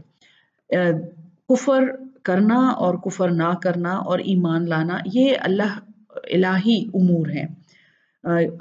کفر 1.49 1.83
کرنا 2.23 2.59
اور 2.67 2.95
کفر 2.95 3.31
نہ 3.31 3.53
کرنا 3.63 3.93
اور 3.93 4.19
ایمان 4.19 4.69
لانا، 4.69 4.97
یہ 5.13 5.33
اللہ 5.39 5.79
الہی 6.33 6.85
امور 6.93 7.27
ہیں۔ 7.27 7.47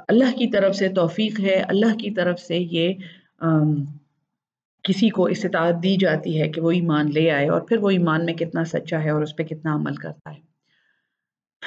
اللہ 0.09 0.37
کی 0.37 0.47
طرف 0.51 0.75
سے 0.77 0.89
توفیق 0.89 1.41
ہے، 1.41 1.55
اللہ 1.69 1.95
کی 1.95 2.11
طرف 2.11 2.41
سے 2.41 2.59
یہ 2.59 2.93
کسی 4.83 5.09
کو 5.09 5.25
استطاعت 5.25 5.83
دی 5.83 5.97
جاتی 5.97 6.41
ہے 6.41 6.49
کہ 6.49 6.61
وہ 6.61 6.71
ایمان 6.71 7.11
لے 7.13 7.31
آئے 7.31 7.49
اور 7.49 7.61
پھر 7.61 7.77
وہ 7.77 7.91
ایمان 7.91 8.25
میں 8.25 8.35
کتنا 8.35 8.65
سچا 8.65 9.03
ہے 9.05 9.11
اور 9.11 9.23
اس 9.23 9.37
پہ 9.37 9.43
کتنا 9.43 9.75
عمل 9.75 9.95
کرتا 9.95 10.31
ہے۔ 10.31 10.41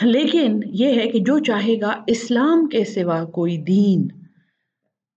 لیکن 0.02 0.60
یہ 0.66 0.88
ہے 0.88 1.08
کہ 1.08 1.20
جو 1.20 1.40
چاہے 1.40 1.82
گا 1.82 2.04
اسلام 2.08 2.68
کے 2.68 2.86
سوا 2.86 3.26
کوئی 3.26 3.58
دین، 3.58 4.08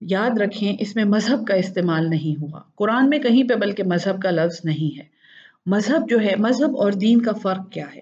یاد 0.01 0.29
رکھیں 0.41 0.75
اس 0.79 0.95
میں 0.95 1.03
مذہب 1.03 1.47
کا 1.47 1.53
استعمال 1.53 2.09
نہیں 2.09 2.41
ہوا۔ 2.41 2.61
قرآن 2.75 3.09
میں 3.09 3.19
کہیں 3.19 3.43
پہ 3.43 3.53
بلکہ 3.53 3.83
مذہب 3.83 4.21
کا 4.21 4.31
لفظ 4.31 4.61
نہیں 4.63 4.97
ہے۔ 4.99 5.03
مذہب 5.65 6.09
جو 6.09 6.21
ہے، 6.21 6.35
مذہب 6.39 6.77
اور 6.77 6.91
دین 6.91 7.21
کا 7.21 7.31
فرق 7.31 7.71
کیا 7.71 7.85
ہے؟ 7.95 8.01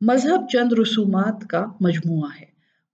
مذہب 0.00 0.48
چند 0.52 0.72
رسومات 0.72 1.46
کا 1.48 1.66
مجموعہ 1.80 2.28
ہے۔ 2.40 2.46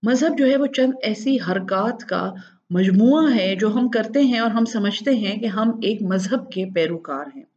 مذہب 0.03 0.37
جو 0.37 0.45
ہے، 0.45 0.57
وہ 0.57 0.65
چند 0.65 0.91
ایسی 1.01 1.37
حرکات 1.47 2.03
کا 2.03 2.33
مجموعہ 2.69 3.35
ہے 3.35 3.55
جو 3.55 3.75
ہم 3.75 3.89
کرتے 3.89 4.21
ہیں 4.21 4.39
اور 4.39 4.51
ہم 4.51 4.65
سمجھتے 4.65 5.15
ہیں 5.15 5.39
کہ 5.39 5.45
ہم 5.45 5.69
ایک 5.69 6.01
مذہب 6.01 6.51
کے 6.51 6.65
پیروکار 6.75 7.25
ہیں۔ 7.35 7.54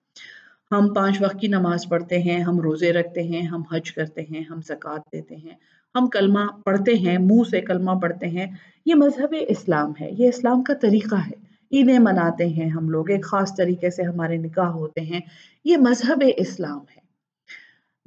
ہم 0.72 0.92
پانچ 0.94 1.20
وقت 1.22 1.40
کی 1.40 1.46
نماز 1.46 1.86
پڑھتے 1.88 2.18
ہیں، 2.18 2.38
ہم 2.40 2.60
روزے 2.60 2.92
رکھتے 2.92 3.22
ہیں، 3.22 3.40
ہم 3.42 3.62
حج 3.72 3.92
کرتے 3.92 4.22
ہیں، 4.22 4.42
ہم 4.50 4.60
زکوٰۃ 4.66 4.98
دیتے 5.12 5.36
ہیں، 5.36 5.54
ہم 5.94 6.06
کلمہ 6.06 6.40
پڑھتے 6.64 6.94
ہیں، 6.94 7.16
منہ 7.18 7.42
سے 7.50 7.60
کلمہ 7.60 7.90
پڑھتے 8.02 8.26
ہیں۔ 8.26 8.46
یہ 8.86 8.94
مذہب 8.94 9.34
اسلام 9.48 9.92
ہے، 10.00 10.10
یہ 10.18 10.28
اسلام 10.28 10.62
کا 10.62 10.74
طریقہ 10.74 11.14
ہے۔ 11.14 11.32
عیدیں 11.72 11.98
مناتے 11.98 12.46
ہیں 12.46 12.68
ہم 12.68 12.88
لوگ، 12.90 13.10
ایک 13.10 13.24
خاص 13.24 13.56
طریقے 13.56 13.90
سے 13.90 14.02
ہمارے 14.02 14.36
نکاح 14.36 14.68
ہوتے 14.72 15.00
ہیں۔ 15.00 15.20
یہ 15.64 15.76
مذہب 15.76 16.22
اسلام 16.36 16.78
ہے۔ 16.78 17.00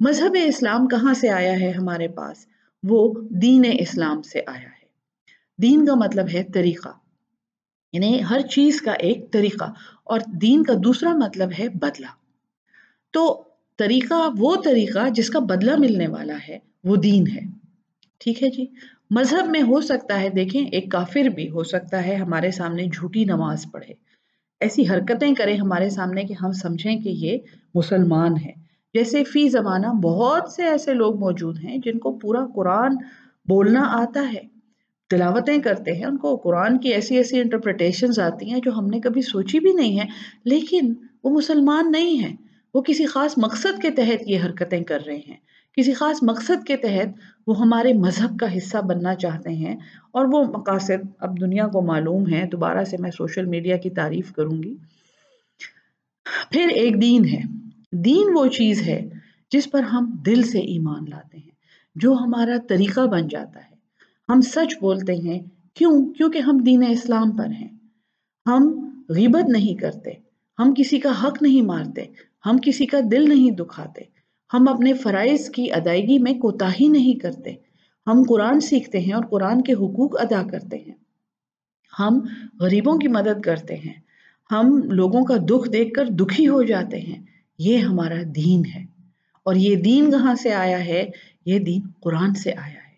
مذہب 0.00 0.36
اسلام 0.44 0.88
کہاں 0.88 1.14
سے 1.14 1.28
آیا 1.30 1.60
ہے 1.60 1.70
ہمارے 1.70 2.08
پاس؟ 2.08 2.46
وہ 2.82 3.12
دین 3.42 3.64
اسلام 3.78 4.22
سے 4.22 4.40
آیا 4.46 4.70
ہے۔ 4.70 4.86
دین 5.58 5.86
کا 5.86 5.94
مطلب 5.94 6.26
ہے 6.34 6.42
طریقہ 6.54 6.88
یعنی 7.92 8.20
ہر 8.30 8.40
چیز 8.40 8.80
کا 8.82 8.92
ایک 8.92 9.32
طریقہ، 9.32 9.72
اور 10.04 10.20
دین 10.40 10.62
کا 10.62 10.72
دوسرا 10.84 11.12
مطلب 11.16 11.50
ہے 11.58 11.68
بدلہ۔ 11.68 12.21
تو 13.12 13.42
طریقہ، 13.78 14.30
وہ 14.38 14.56
طریقہ 14.64 15.08
جس 15.08 15.30
کا 15.30 15.38
بدلہ 15.38 15.76
ملنے 15.78 16.06
والا 16.06 16.36
ہے، 16.48 16.58
وہ 16.84 16.96
دین 16.96 17.24
ہے۔ 17.26 17.40
ٹھیک 18.18 18.42
ہے 18.42 18.50
جی؟ 18.50 18.66
مذہب 19.10 19.50
میں 19.50 19.62
ہو 19.62 19.80
سکتا 19.80 20.20
ہے، 20.20 20.28
دیکھیں، 20.28 20.66
ایک 20.66 20.90
کافر 20.90 21.28
بھی 21.28 21.50
ہو 21.50 21.62
سکتا 21.62 22.06
ہے، 22.06 22.14
ہمارے 22.14 22.50
سامنے 22.50 22.84
جھوٹی 22.84 23.24
نماز 23.24 23.66
پڑھے۔ 23.72 23.94
ایسی 24.60 24.88
حرکتیں 24.88 25.34
کریں 25.34 25.56
ہمارے 25.56 25.90
سامنے 25.90 26.24
کہ 26.24 26.34
ہم 26.42 26.52
سمجھیں 26.52 26.96
کہ 26.96 27.08
یہ 27.08 27.38
مسلمان 27.74 28.32
ہے 28.36 28.52
جیسے 28.94 29.24
فی 29.24 29.48
زمانہ، 29.48 29.86
بہت 29.86 30.52
سے 30.52 30.62
ایسے 30.62 30.94
لوگ 30.94 31.18
موجود 31.18 31.58
ہیں 31.64 31.78
جن 31.78 31.98
کو 31.98 32.12
پورا 32.12 32.46
قرآن 32.54 32.96
بولنا 33.48 33.80
آتا 33.80 34.32
ہے، 34.32 34.40
تلاوتیں 35.10 35.58
کرتے 35.58 35.92
ہیں، 35.92 36.04
ان 36.04 36.16
کو 36.16 36.36
قرآن 36.36 36.78
کی 36.78 36.88
ایسی 36.88 37.16
ایسی 37.16 37.40
انٹرپریٹیشنز 37.40 38.18
آتی 38.18 38.50
ہیں 38.50 38.60
جو 38.64 38.72
ہم 38.72 38.86
نے 38.86 39.00
کبھی 39.00 39.22
سوچی 39.22 39.60
بھی 39.60 39.72
نہیں 39.72 40.00
ہے 40.00 40.04
لیکن 40.44 40.92
وہ 41.24 41.30
مسلمان 41.30 41.92
نہیں 41.92 42.18
ہیں۔ 42.18 42.36
وہ 42.74 42.82
کسی 42.82 43.06
خاص 43.06 43.34
مقصد 43.38 43.82
کے 43.82 43.90
تحت 43.90 44.22
یہ 44.26 44.38
حرکتیں 44.44 44.84
کر 44.84 45.02
رہے 45.06 45.16
ہیں۔ 45.16 45.36
کسی 45.76 45.92
خاص 45.92 46.18
مقصد 46.22 46.66
کے 46.66 46.76
تحت 46.76 47.08
وہ 47.46 47.58
ہمارے 47.60 47.92
مذہب 47.92 48.38
کا 48.38 48.56
حصہ 48.56 48.78
بننا 48.78 49.14
چاہتے 49.14 49.50
ہیں 49.50 49.76
اور 50.10 50.26
وہ 50.32 50.44
مقاصد 50.44 51.06
اب 51.18 51.40
دنیا 51.40 51.68
کو 51.68 51.82
معلوم 51.82 52.28
ہے 52.32 52.46
دوبارہ 52.52 52.84
سے 52.84 52.96
میں 53.00 53.10
سوشل 53.10 53.44
میڈیا 53.44 53.76
کی 53.76 53.90
تعریف 53.90 54.32
کروں 54.32 54.62
گی۔ 54.62 54.76
پھر 56.50 56.68
ایک 56.68 57.00
دین 57.00 57.24
ہے۔ 57.24 57.40
دین 57.92 58.26
وہ 58.34 58.46
چیز 58.46 58.82
ہے 58.82 59.08
جس 59.50 59.70
پر 59.70 59.82
ہم 59.82 60.16
دل 60.26 60.42
سے 60.42 60.58
ایمان 60.58 61.04
لاتے 61.08 61.38
ہیں، 61.38 61.50
جو 61.94 62.12
ہمارا 62.12 62.56
طریقہ 62.68 63.00
بن 63.00 63.28
جاتا 63.28 63.60
ہے۔ 63.60 63.74
ہم 64.28 64.40
سچ 64.40 64.74
بولتے 64.80 65.14
ہیں۔ 65.14 65.40
کیوں؟ 65.74 66.12
کیونکہ 66.12 66.38
ہم 66.38 66.58
دین 66.58 66.84
اسلام 66.88 67.36
پر 67.36 67.46
ہیں۔ 67.46 67.68
ہم 68.46 68.88
غیبت 69.08 69.48
نہیں 69.48 69.80
کرتے۔ 69.80 70.10
ہم 70.58 70.74
کسی 70.76 71.00
کا 71.00 71.26
حق 71.26 71.42
نہیں 71.42 71.62
مارتے 71.62 72.31
ہم 72.46 72.56
کسی 72.62 72.86
کا 72.86 72.98
دل 73.10 73.28
نہیں 73.28 73.50
دکھاتے۔ 73.50 74.00
ہم 74.54 74.68
اپنے 74.68 74.92
فرائض 74.92 75.50
کی 75.50 75.72
ادائیگی 75.72 76.18
میں 76.18 76.32
کوتاہی 76.32 76.88
نہیں 76.88 77.18
کرتے۔ 77.18 77.54
ہم 78.06 78.22
قرآن 78.28 78.60
سیکھتے 78.60 78.98
ہیں 78.98 79.12
اور 79.12 79.24
قرآن 79.24 79.62
کے 79.62 79.72
حقوق 79.72 80.20
ادا 80.20 80.42
کرتے 80.50 80.76
ہیں۔ 80.76 80.94
ہم 81.98 82.20
غریبوں 82.60 82.98
کی 82.98 83.08
مدد 83.08 83.40
کرتے 83.40 83.76
ہیں۔ 83.76 83.94
ہم 84.50 84.82
لوگوں 84.82 85.24
کا 85.24 85.36
دکھ 85.36 85.70
دیکھ 85.70 85.94
کر 85.94 86.06
دکھی 86.06 86.48
ہو 86.48 86.62
جاتے 86.62 87.00
ہیں۔ 87.00 87.22
یہ 87.58 87.78
ہمارا 87.78 88.22
دین 88.36 88.62
ہے۔ 88.74 88.84
اور 89.42 89.54
یہ 89.54 89.76
دین 89.76 90.10
کہاں 90.10 90.34
سے 90.34 90.52
آیا 90.52 90.84
ہے؟ 90.84 91.10
یہ 91.46 91.58
دین 91.58 91.80
قرآن 92.00 92.34
سے 92.34 92.52
آیا 92.52 92.74
ہے۔ 92.74 92.92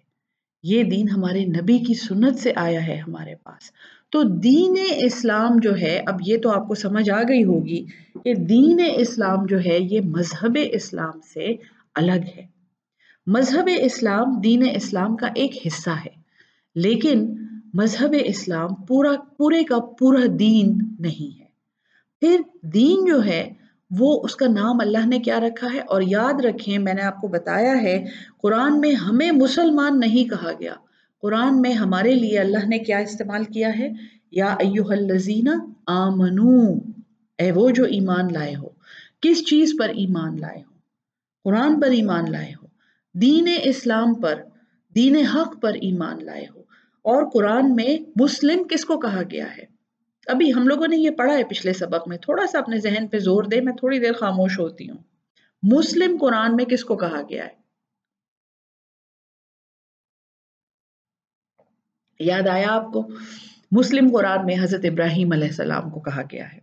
یہ 0.63 0.83
دین 0.83 1.09
ہمارے 1.09 1.45
نبی 1.45 1.79
کی 1.79 1.95
سنت 1.95 2.39
سے 2.39 2.53
آیا 2.57 2.87
ہے 2.87 2.97
ہمارے 2.97 3.35
پاس۔ 3.35 3.71
تو 4.15 4.23
دین 4.23 4.77
اسلام 4.97 5.57
جو 5.63 5.77
ہے، 5.77 6.03
اب 6.07 6.21
یہ 6.27 6.37
تو 6.39 6.51
آپ 6.51 6.69
کو 6.69 6.75
سمجھ 6.75 7.11
آ 7.11 7.23
گئی 7.23 7.45
ہوگی 7.45 7.85
کہ 8.25 8.35
دین 8.35 8.81
اسلام 8.97 9.47
جو 9.47 9.59
ہے، 9.59 9.79
یہ 9.81 10.01
مذہب 10.01 10.59
اسلام 10.71 11.21
سے 11.35 11.55
الگ 11.95 12.23
ہے۔ 12.37 12.47
مذہب 13.27 13.69
اسلام 13.79 14.41
دین 14.41 14.63
اسلام 14.75 15.17
کا 15.17 15.27
ایک 15.35 15.67
حصہ 15.67 15.91
ہے، 15.91 16.15
لیکن 16.75 17.35
مذہب 17.75 18.15
اسلام 18.25 18.75
پورا، 18.75 19.13
پورے 19.37 19.65
کا 19.65 19.79
پورا 19.79 20.21
دین 20.39 20.79
نہیں 21.01 21.41
ہے۔ 21.41 21.45
پھر 22.21 22.41
دین 22.63 23.05
جو 23.05 23.25
ہے، 23.25 23.53
وہ 23.99 24.25
اس 24.25 24.37
کا 24.37 24.47
نام 24.47 24.81
اللہ 24.81 25.07
نے 25.07 25.19
کیا 25.19 25.41
رکھا 25.41 25.69
ہے؟ 25.75 25.79
اور 25.79 26.03
یاد 26.03 26.45
رکھیں، 26.45 26.79
میں 26.79 26.95
نے 26.95 27.03
آپ 27.03 27.21
کو 27.21 27.29
بتایا 27.29 27.83
ہے، 27.83 28.05
قرآن 28.43 28.81
میں 28.81 28.95
ہمیں 28.95 29.31
مسلمان 29.33 30.01
نہیں 30.01 30.31
کہا 30.31 30.51
گیا۔ 30.61 30.75
قرآن 31.25 31.61
میں 31.61 31.73
ہمارے 31.73 32.15
لیے 32.15 32.39
اللہ 32.39 32.67
نے 32.67 32.79
کیا 32.79 32.99
استعمال 32.99 33.45
کیا 33.45 33.79
ہے؟ 33.79 33.93
یا 34.31 34.47
ایوہ 34.47 34.93
الذین 34.93 35.49
آمنو، 35.87 36.73
اے 37.39 37.53
وہ 37.53 37.71
جو 37.71 37.85
ایمان 37.85 38.33
لائے 38.33 38.57
ہو۔ 38.57 38.69
کس 39.21 39.47
چیز 39.47 39.73
پر 39.79 39.89
ایمان 39.89 40.41
لائے 40.41 40.59
ہو؟ 40.59 40.73
قرآن 41.45 41.81
پر 41.81 41.87
ایمان 41.87 42.25
لائے 42.33 42.53
ہو۔ 42.63 42.67
دین 43.15 43.49
اسلام 43.63 44.15
پر، 44.15 44.43
دین 44.95 45.17
حق 45.17 45.63
پر 45.63 45.73
ایمان 45.75 46.25
لائے 46.25 46.47
ہو۔ 46.55 46.61
اور 47.03 47.31
قرآن 47.31 47.75
میں 47.75 48.21
مسلم 48.21 48.65
کس 48.71 48.85
کو 48.85 48.99
کہا 48.99 49.23
گیا 49.31 49.57
ہے؟ 49.57 49.65
ابھی 50.27 50.55
ہم 50.55 50.69
لوگوں 50.69 50.87
نے 50.87 50.97
یہ 50.97 51.11
پڑھا 51.11 51.35
ہے 51.35 51.45
پچھلے 51.45 51.73
سبق 51.73 52.09
میں۔ 52.09 52.17
تھوڑا 52.17 52.47
سا 52.47 52.59
اپنے 52.59 52.79
ذہن 52.79 53.07
پہ 53.07 53.19
زور 53.19 53.45
دے، 53.45 53.61
میں 53.61 53.73
تھوڑی 53.73 53.99
دیر 53.99 54.13
خاموش 54.13 54.59
ہوتی 54.59 54.91
ہوں۔ 54.91 54.99
مسلم 55.63 56.17
قرآن 56.21 56.57
میں 56.57 56.65
کس 56.65 56.85
کو 56.85 56.97
کہا 56.97 57.23
گیا 57.31 57.45
ہے؟ 57.45 57.64
یاد 62.19 62.47
آیا 62.49 62.67
آپ 62.71 62.93
کو؟ 62.93 63.09
مسلم 63.73 64.09
قرآن 64.13 64.45
میں 64.47 64.55
حضرت 64.61 64.85
ابراہیم 64.85 65.33
علیہ 65.33 65.49
السلام 65.49 65.91
کو 65.91 66.01
کہا 66.01 66.23
گیا 66.33 66.53
ہے۔ 66.53 66.59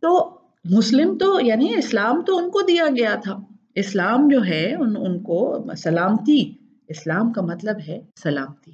تو 0.00 0.38
مسلم 0.64 1.16
تو 1.18 1.38
یعنی 1.42 1.74
اسلام 1.78 2.22
تو 2.22 2.36
ان 2.38 2.50
کو 2.50 2.60
دیا 2.68 2.84
گیا 2.98 3.14
تھا۔ 3.14 3.36
اسلام 3.74 4.28
جو 4.28 4.44
ہے، 4.44 4.74
ان 4.74 4.94
ان 4.98 5.18
کو 5.22 5.64
سلامتی، 5.76 6.52
اسلام 6.88 7.32
کا 7.32 7.42
مطلب 7.42 7.76
ہے 7.88 8.00
سلامتی۔ 8.22 8.72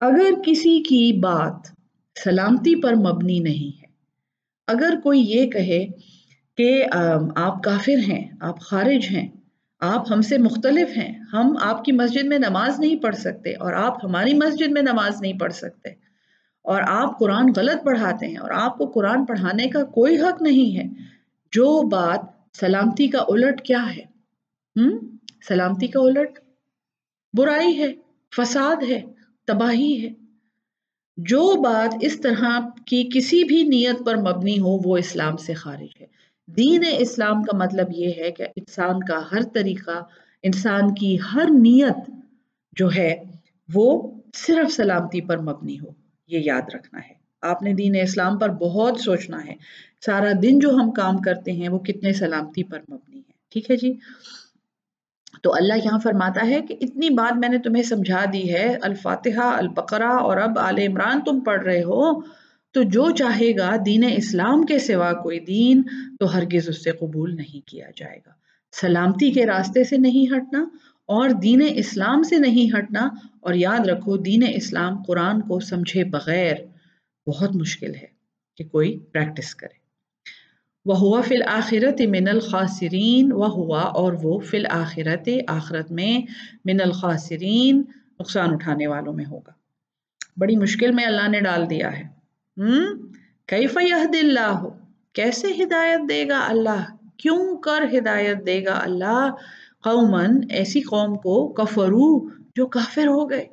اگر 0.00 0.30
کسی 0.46 0.82
کی 0.82 1.20
بات 1.20 1.68
سلامتی 2.24 2.74
پر 2.82 2.94
مبنی 2.94 3.38
نہیں 3.38 3.82
ہے، 3.82 3.86
اگر 4.66 4.94
کوئی 5.02 5.20
یہ 5.20 5.46
کہے 5.46 5.86
کہ 6.56 6.84
آپ 7.36 7.62
کافر 7.62 7.98
ہیں، 8.08 8.28
آپ 8.40 8.60
خارج 8.60 9.06
ہیں 9.10 9.28
آپ 9.84 10.12
ہم 10.12 10.22
سے 10.22 10.38
مختلف 10.38 10.96
ہیں۔ 10.96 11.18
ہم 11.32 11.56
آپ 11.60 11.84
کی 11.84 11.92
مسجد 11.92 12.24
میں 12.24 12.38
نماز 12.38 12.80
نہیں 12.80 12.96
پڑھ 12.96 13.16
سکتے 13.16 13.50
اور 13.50 13.72
آپ 13.72 14.04
ہماری 14.04 14.34
مسجد 14.34 14.72
میں 14.72 14.82
نماز 14.82 15.20
نہیں 15.20 15.38
پڑھ 15.38 15.52
سکتے۔ 15.52 15.88
اور 16.62 16.82
آپ 16.88 17.18
قرآن 17.18 17.46
غلط 17.56 17.84
پڑھاتے 17.84 18.26
ہیں 18.26 18.36
اور 18.36 18.50
آپ 18.50 18.78
کو 18.78 18.86
قرآن 18.86 19.24
پڑھانے 19.24 19.66
کا 19.66 19.84
کوئی 19.84 20.20
حق 20.20 20.42
نہیں 20.42 20.78
ہے۔ 20.78 20.84
جو 21.52 21.88
بات 21.88 22.20
سلامتی 22.56 23.08
کا 23.08 23.24
الٹ 23.28 23.62
کیا 23.62 23.96
ہے؟ 23.96 24.02
ہم؟ 24.76 25.16
سلامتی 25.48 25.86
کا 25.86 26.00
الٹ؟ 26.00 26.38
برائی 27.38 27.78
ہے، 27.78 27.92
فساد 28.36 28.82
ہے، 28.88 29.02
تباہی 29.46 30.04
ہے۔ 30.04 30.12
جو 31.16 31.62
بات 31.62 31.94
اس 32.00 32.20
طرح 32.20 32.60
کی 32.86 33.08
کسی 33.14 33.44
بھی 33.44 33.62
نیت 33.62 34.06
پر 34.06 34.16
مبنی 34.16 34.58
ہو، 34.58 34.78
وہ 34.84 34.96
اسلام 34.96 35.36
سے 35.36 35.54
خارج 35.54 35.88
ہے۔ 36.00 36.23
دین 36.46 36.84
اسلام 36.98 37.42
کا 37.42 37.56
مطلب 37.56 37.86
یہ 37.90 38.12
ہے 38.18 38.32
کہ 38.32 38.44
انسان 38.56 39.00
کا 39.00 39.22
ہر 39.32 39.42
طریقہ، 39.42 40.02
انسان 40.42 40.94
کی 40.94 41.16
ہر 41.34 41.44
نیت 41.50 42.10
جو 42.72 42.88
ہے 42.96 43.22
وہ 43.74 44.10
صرف 44.34 44.72
سلامتی 44.72 45.20
پر 45.20 45.38
مبنی 45.38 45.80
ہو، 45.80 45.86
یہ 46.26 46.38
یاد 46.44 46.62
رکھنا 46.74 47.00
ہے۔ 47.00 47.14
آپ 47.42 47.62
نے 47.62 47.72
دین 47.72 47.94
اسلام 48.02 48.38
پر 48.38 48.48
بہت 48.48 49.00
سوچنا 49.00 49.44
ہے۔ 49.46 49.54
سارا 50.06 50.32
دن 50.42 50.58
جو 50.58 50.70
ہم 50.70 50.90
کام 50.90 51.18
کرتے 51.18 51.52
ہیں 51.52 51.68
وہ 51.68 51.78
کتنے 51.78 52.12
سلامتی 52.12 52.62
پر 52.62 52.78
مبنی 52.90 53.18
ہے۔ 53.18 53.32
ٹھیک 53.50 53.70
ہے 53.70 53.76
جی؟ 53.76 53.94
تو 55.42 55.54
اللہ 55.54 55.74
یہاں 55.84 55.98
فرماتا 55.98 56.46
ہے 56.46 56.60
کہ 56.60 56.76
اتنی 56.80 57.10
بات 57.10 57.36
میں 57.36 57.48
نے 57.48 57.58
تمہیں 57.58 57.82
سمجھا 57.82 58.24
دی 58.32 58.54
ہے۔ 58.54 58.76
الفاتحہ، 58.82 59.40
البقرہ 59.40 60.12
اور 60.12 60.36
اب 60.36 60.58
آل 60.58 60.78
عمران 60.78 61.20
تم 61.20 61.40
پڑھ 61.40 61.62
رہے 61.62 61.82
ہو۔ 61.82 62.20
تو 62.74 62.82
جو 62.82 63.10
چاہے 63.10 63.50
گا 63.58 63.70
دین 63.86 64.04
اسلام 64.16 64.62
کے 64.62 64.78
سوا 64.78 65.12
کوئی 65.22 65.38
دین 65.40 65.82
تو 66.20 66.34
ہرگز 66.34 66.68
اس 66.68 66.82
سے 66.84 66.90
قبول 66.90 67.34
نہیں 67.36 67.68
کیا 67.68 67.86
جائے 67.96 68.18
گا۔ 68.26 68.32
سلامتی 68.72 69.30
کے 69.32 69.46
راستے 69.46 69.84
سے 69.84 69.96
نہیں 69.96 70.32
ہٹنا 70.32 70.64
اور 71.08 71.30
دین 71.42 71.62
اسلام 71.74 72.22
سے 72.22 72.38
نہیں 72.38 72.76
ہٹنا، 72.78 73.08
اور 73.40 73.54
یاد 73.54 73.86
رکھو 73.88 74.16
دین 74.16 74.42
اسلام 74.48 75.02
قرآن 75.02 75.40
کو 75.40 75.60
سمجھے 75.60 76.04
بغیر 76.04 76.54
بہت 77.26 77.56
مشکل 77.56 77.94
ہے 77.94 78.06
کہ 78.58 78.64
کوئی 78.64 78.98
پریکٹس 79.12 79.54
کرے۔ 79.54 79.82
وہ 80.86 80.98
ہوا 80.98 81.20
فی 81.20 81.36
الآخرت 81.36 82.00
من 82.08 82.28
الخاسرین 82.28 83.32
وہ 83.32 83.48
ہوا 83.50 83.80
اور 83.80 84.12
وہ 84.22 84.38
فی 84.40 84.56
الآخرت 84.56 85.28
آخرت 85.48 85.92
میں 85.92 86.12
من 86.64 86.80
الخاسرین 86.80 87.82
نقصان 88.20 88.52
اٹھانے 88.52 88.86
والوں 88.86 89.12
میں 89.12 89.24
ہوگا۔ 89.24 89.52
بڑی 90.36 90.56
مشکل 90.56 90.92
میں 90.92 91.04
اللہ 91.04 91.28
نے 91.28 91.40
ڈال 91.40 91.70
دیا 91.70 91.98
ہے۔ 91.98 92.04
کیف 92.56 93.76
یہد 93.82 94.14
اللہ 94.22 94.64
کیسے 95.12 95.48
ہدایت 95.62 96.08
دے 96.08 96.26
گا 96.28 96.38
اللہ؟ 96.48 96.84
کیوں 97.16 97.56
کر 97.56 97.84
ہدایت 97.98 98.46
دے 98.46 98.64
گا 98.64 98.78
اللہ؟ 98.82 99.30
قومن 99.84 100.38
ایسی 100.50 100.80
قوم 100.80 101.16
کو 101.16 101.36
کفرو 101.48 102.28
جو 102.56 102.66
کافر 102.66 103.06
ہو 103.06 103.30
گئے، 103.30 103.46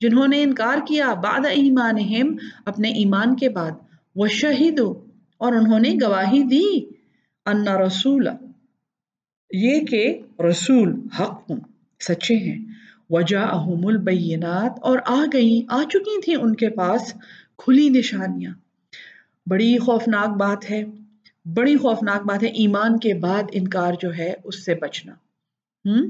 جنہوں 0.00 0.26
نے 0.28 0.42
انکار 0.42 0.78
کیا 0.88 1.12
بعد 1.14 1.46
ایمانہم 1.46 2.34
اپنے 2.66 2.88
ایمان 2.88 3.36
کے 3.36 3.48
بعد۔ 3.48 3.70
وہ 4.16 4.26
شہید 4.26 4.80
اور 4.80 5.52
انہوں 5.52 5.80
نے 5.80 5.94
گواہی 6.02 6.42
دی 6.42 6.68
ان 7.46 7.68
رسول 7.68 8.28
یہ 9.50 9.80
کہ 9.80 10.20
رسول 10.40 10.94
حق 11.20 11.50
ہوں، 11.50 11.60
سچے 12.00 12.34
ہیں۔ 12.36 12.58
وجہ 13.10 13.46
البینات، 13.86 14.78
اور 14.82 14.98
آ 15.06 15.24
گئی 15.32 15.60
آ 15.68 15.82
چکی 15.82 16.20
تھیں 16.20 16.36
ان 16.36 16.54
کے 16.54 16.70
پاس۔ 16.70 17.14
کھلی 17.58 17.88
نشانیاں۔ 17.88 18.54
بڑی 19.46 19.78
خوفناک 19.78 20.36
بات 20.36 20.70
ہے، 20.70 20.84
بڑی 21.44 21.76
خوفناک 21.76 22.22
بات 22.26 22.42
ہے، 22.42 22.48
ایمان 22.48 22.98
کے 22.98 23.14
بعد 23.14 23.42
انکار 23.52 23.92
جو 24.00 24.10
ہے، 24.18 24.32
اس 24.44 24.64
سے 24.64 24.74
بچنا۔ 24.74 25.12
ہوں 25.84 26.06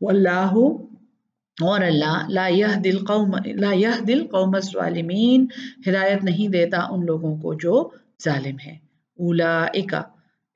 واللہ 0.00 0.54
اور 1.58 1.80
اللہ، 1.80 2.26
لا 2.28 2.46
یہ 2.46 2.66
دل 2.84 2.98
قوم 2.98 3.30
لا 3.46 3.72
یہ 3.72 3.94
دل 4.08 4.26
قوم 4.26 4.54
الظالمین۔ 4.54 5.46
ہدایت 5.88 6.24
نہیں 6.24 6.48
دیتا 6.48 6.80
ان 6.90 7.04
لوگوں 7.06 7.36
کو 7.36 7.54
جو 7.54 7.90
ظالم 8.24 8.56
ہے 8.66 8.74
اولا 9.18 9.64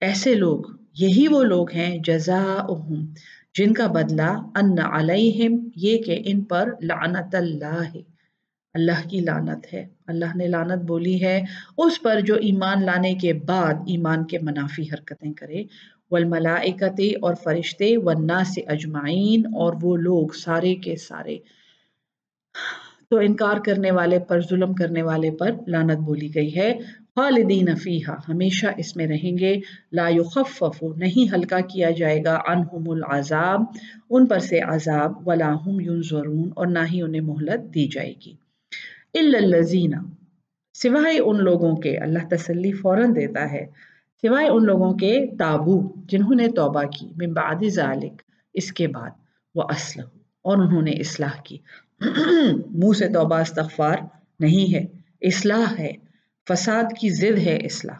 ایسے 0.01 0.35
لوگ، 0.35 0.61
یہی 0.95 1.27
وہ 1.29 1.43
لوگ 1.45 1.71
ہیں 1.71 1.99
جزا 1.99 2.43
جن 3.55 3.73
کا 3.73 3.87
بدلہ، 3.87 4.31
ان 4.55 4.79
علیہم، 4.79 5.69
یہ 5.77 5.99
کہ 5.99 6.23
ان 6.25 6.41
پر 6.45 6.73
لعنت 6.83 7.35
اللہ 7.35 7.83
ہے۔ 7.95 8.18
اللہ 8.75 9.09
کی 9.09 9.21
لانت 9.21 9.75
ہے۔ 9.75 9.87
اللہ 10.07 10.37
نے 10.37 10.47
لانت 10.47 10.83
بولی 10.83 11.25
ہے۔ 11.25 11.45
اس 11.79 12.03
پر 12.03 12.21
جو 12.21 12.35
ایمان 12.35 12.85
لانے 12.85 13.15
کے 13.15 13.33
بعد 13.33 13.75
ایمان 13.75 14.27
کے 14.27 14.39
منافی 14.39 14.83
حرکتیں 14.83 15.33
کرے۔ 15.33 15.63
والملائکت 16.11 17.01
اور 17.23 17.35
فرشتے 17.35 17.97
والناس 17.97 18.59
اجمعین 18.67 19.47
اور 19.47 19.75
وہ 19.83 19.97
لوگ 19.97 20.29
سارے 20.29 20.75
کے 20.75 20.97
سارے۔ 20.97 21.39
تو 23.11 23.17
انکار 23.17 23.57
کرنے 23.57 23.91
والے 23.91 24.19
پر، 24.19 24.41
ظلم 24.41 24.75
کرنے 24.75 25.03
والے 25.03 25.31
پر 25.31 25.51
لانت 25.67 25.99
بولی 25.99 26.35
گئی 26.35 26.57
ہے۔ 26.57 26.79
خالدین 27.17 27.75
فیہا، 27.75 28.15
ہمیشہ 28.29 28.67
اس 28.77 28.97
میں 28.97 29.07
رہیں 29.07 29.39
گے۔ 29.39 29.57
لا 29.93 30.09
یخفف 30.09 30.85
نہیں 30.97 31.35
ہلکا 31.35 31.61
کیا 31.61 31.91
جائے 31.91 32.25
گا۔ 32.25 32.39
عنہم 32.47 32.91
العذاب، 32.91 33.61
ان 34.11 34.27
پر 34.27 34.39
سے 34.39 34.59
عذاب، 34.59 35.29
ولا 35.29 35.53
هم 35.53 35.81
ينظرون 35.81 36.51
اور 36.57 36.67
نہ 36.67 36.79
ہی 36.93 37.03
انہیں 37.03 37.21
مہلت 37.21 37.75
دی 37.75 37.89
جائے 37.89 38.15
گی۔ 38.27 38.48
الا 39.15 39.99
سوائے 40.75 41.19
ان 41.19 41.45
لوگوں 41.45 41.77
کے 41.77 41.99
اللہ 41.99 42.19
تسلی 42.31 42.73
فوراً 42.73 43.15
دیتا 43.15 43.53
ہے، 43.53 43.67
سوائے 44.23 44.49
ان 44.49 44.65
لوگوں 44.65 44.95
کے 44.95 45.27
تابو 45.39 45.93
جنہوں 46.09 46.35
نے 46.35 46.49
توبہ 46.49 46.83
کی 46.83 47.07
من 47.17 47.33
بعد 47.33 47.69
ذالک 47.69 48.23
اس 48.55 48.73
کے 48.73 48.89
بعد۔ 48.89 49.11
وہ 49.55 49.63
اسلح 49.63 50.05
اور 50.43 50.57
انہوں 50.57 50.83
نے 50.83 50.91
اصلاح 50.91 51.43
کی۔ 51.45 51.59
منہ 52.71 52.93
سے 52.99 53.09
توبہ 53.09 53.37
استغفار 53.37 53.97
نہیں 54.41 54.75
ہے، 54.75 54.85
اصلاح 55.21 55.75
ہے، 55.79 55.93
فساد 56.49 56.85
کی 57.01 57.09
ضد 57.11 57.39
ہے 57.39 57.57
اصلاح۔ 57.57 57.97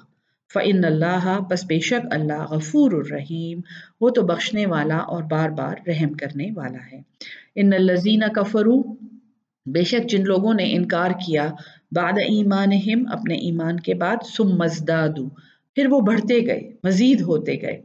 فعن 0.55 0.85
اللہ 0.85 1.39
بس 1.51 1.65
بے 1.65 1.81
شک 1.81 2.07
اللہ 2.11 2.47
غفور 2.51 2.93
الرحیم، 2.93 3.61
وہ 4.01 4.11
تو 4.11 4.23
بخشنے 4.23 4.67
والا 4.67 4.97
اور 4.97 5.23
بار 5.23 5.49
بار 5.49 5.77
رحم 5.87 6.13
کرنے 6.13 6.49
والا 6.57 6.79
ہے۔ 6.93 7.01
ان 7.55 7.73
الزین 7.73 8.21
کفرو 8.35 8.83
بے 9.73 9.83
شک 9.83 10.11
جن 10.11 10.25
لوگوں 10.25 10.55
نے 10.55 10.77
انکار 10.77 11.11
کیا، 11.11 11.51
بعد 11.93 12.13
ایمانہم 12.13 13.07
اپنے 13.13 13.35
ایمان 13.35 13.81
کے 13.81 13.95
بعد 13.95 14.17
سم 14.37 14.49
مزدادو 14.49 15.29
پھر 15.75 15.87
وہ 15.91 16.01
بڑھتے 16.01 16.47
گئے، 16.47 16.71
مزید 16.85 17.21
ہوتے 17.21 17.55
گئے۔ 17.63 17.83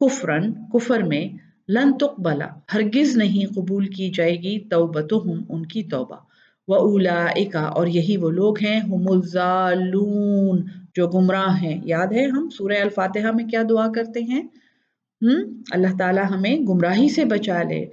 کفرن 0.00 0.52
کفر 0.52 1.00
میں 1.00 1.36
لن 1.68 1.98
تقبلا 1.98 2.46
ہرگز 2.74 3.16
نہیں 3.16 3.54
قبول 3.54 3.86
کی 3.86 4.10
جائے 4.10 4.36
گی 4.36 4.58
توبتہم 4.60 5.42
ان 5.48 5.66
کی 5.66 5.82
توبہ۔ 5.82 6.16
و 6.68 6.74
اولا 6.74 7.26
اور 7.56 7.86
یہی 7.86 8.16
وہ 8.16 8.30
لوگ 8.30 8.54
ہیں، 8.62 8.80
ہم 8.80 9.08
الظالون۔ 9.08 10.62
جو 10.94 11.08
گمراہ 11.08 11.62
ہیں، 11.62 11.80
یاد 11.84 12.06
ہے 12.06 12.24
ہم 12.24 12.48
سورہ 12.50 12.80
الفاتحہ 12.80 13.30
میں 13.30 13.44
کیا 13.44 13.62
دعا 13.70 13.92
کرتے 13.94 14.20
ہیں؟ 14.20 14.42
ہم؟ 15.22 15.62
اللہ 15.70 15.96
تعالی 15.98 16.20
ہمیں 16.30 16.56
گمراہی 16.60 17.08
سے 17.08 17.24
بچا 17.24 17.62
لے۔ 17.62 17.86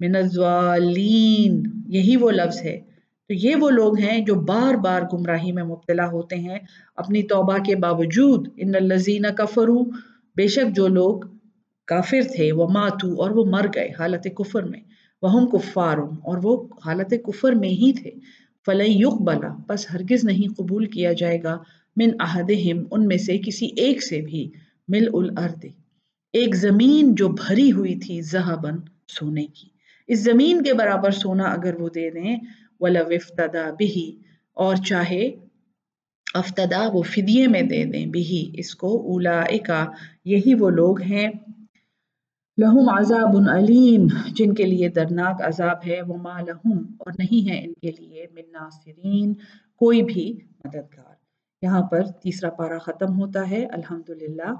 من 0.00 0.16
الظالین۔ 0.16 1.75
یہی 1.86 2.16
وہ 2.16 2.30
لفظ 2.30 2.62
ہے۔ 2.62 2.80
تو 3.28 3.34
یہ 3.34 3.56
وہ 3.56 3.70
لوگ 3.70 3.98
ہیں 3.98 4.24
جو 4.24 4.34
بار 4.34 4.74
بار 4.74 5.02
گمراہی 5.12 5.52
میں 5.52 5.64
مبتلا 5.64 6.06
ہوتے 6.06 6.36
ہیں۔ 6.36 6.58
اپنی 6.96 7.22
توبہ 7.22 7.58
کے 7.58 7.76
باوجود 7.76 8.48
ان 8.56 8.74
الزین 8.74 9.22
کفرو 9.38 9.84
بے 10.36 10.48
شک 10.48 10.76
جو 10.76 10.88
لوگ 10.88 11.20
کافر 11.86 12.20
تھے، 12.36 12.52
وہ 12.52 12.68
ماتو 12.68 13.22
اور 13.22 13.30
وہ 13.30 13.44
مر 13.44 13.66
گئے 13.74 13.88
حالت 13.98 14.26
کفر 14.36 14.62
میں۔ 14.62 14.80
وہ 15.22 15.32
ہم 15.32 15.46
کفار 15.46 15.98
اور 15.98 16.38
وہ 16.42 16.68
حالت 16.86 17.14
کفر 17.24 17.52
میں 17.52 17.68
ہی 17.68 17.92
تھے۔ 17.92 18.10
فلئی 18.66 18.92
یق 18.98 19.22
بلا 19.22 19.56
بس 19.68 19.86
ہرگز 19.94 20.24
نہیں 20.24 20.54
قبول 20.54 20.86
کیا 20.86 21.12
جائے 21.12 21.42
گا۔ 21.42 21.58
من 21.96 22.08
احدہم، 22.20 22.82
ان 22.90 23.06
میں 23.06 23.16
سے 23.16 23.38
کسی 23.38 23.66
ایک 23.76 24.02
سے 24.02 24.20
بھی۔ 24.20 24.50
مل 24.88 25.08
الارض، 25.12 25.64
ایک 26.32 26.54
زمین 26.56 27.14
جو 27.14 27.28
بھری 27.28 27.72
ہوئی 27.72 27.94
تھی 27.94 28.20
زہبن 28.20 28.76
سونے 29.08 29.46
کی۔ 29.46 29.75
اس 30.08 30.22
زمین 30.24 30.62
کے 30.62 30.72
برابر 30.74 31.10
سونا 31.10 31.44
اگر 31.44 31.80
وہ 31.80 31.88
دے 31.88 32.10
دیں، 32.10 32.36
ولو 32.80 33.04
افتدا 33.10 33.70
بھی 33.70 34.20
اور 34.56 34.76
چاہے 34.76 35.24
افتدا 36.34 36.82
وہ 36.92 37.02
فدیے 37.02 37.46
میں 37.46 37.62
دے 37.62 37.84
دیں 37.84 38.06
بھی 38.06 38.50
اس 38.54 38.74
کو 38.74 38.88
اولا 39.02 39.42
یہی 40.24 40.54
وہ 40.54 40.70
لوگ 40.70 41.00
ہیں۔ 41.00 41.28
لہم 42.58 42.88
عذاب 42.88 43.36
علیم، 43.50 44.06
جن 44.34 44.54
کے 44.54 44.64
لیے 44.64 44.88
درناک 44.88 45.42
عذاب 45.42 45.78
ہے 45.86 46.00
وہ 46.02 46.16
ما 46.16 46.40
لہم، 46.40 46.78
اور 46.98 47.12
نہیں 47.18 47.50
ہے 47.50 47.58
ان 47.64 47.72
کے 47.72 47.90
لیے 47.90 48.26
من 48.34 48.52
ناصرین، 48.52 49.34
کوئی 49.80 50.02
بھی 50.02 50.38
مددگار۔ 50.64 51.14
یہاں 51.62 51.82
پر 51.82 52.06
تیسرا 52.06 52.50
پارا 52.50 52.78
ختم 52.78 53.20
ہوتا 53.20 53.50
ہے، 53.50 53.64
الحمدللہ۔ 53.66 54.54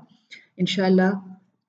انشاءاللہ 0.57 1.11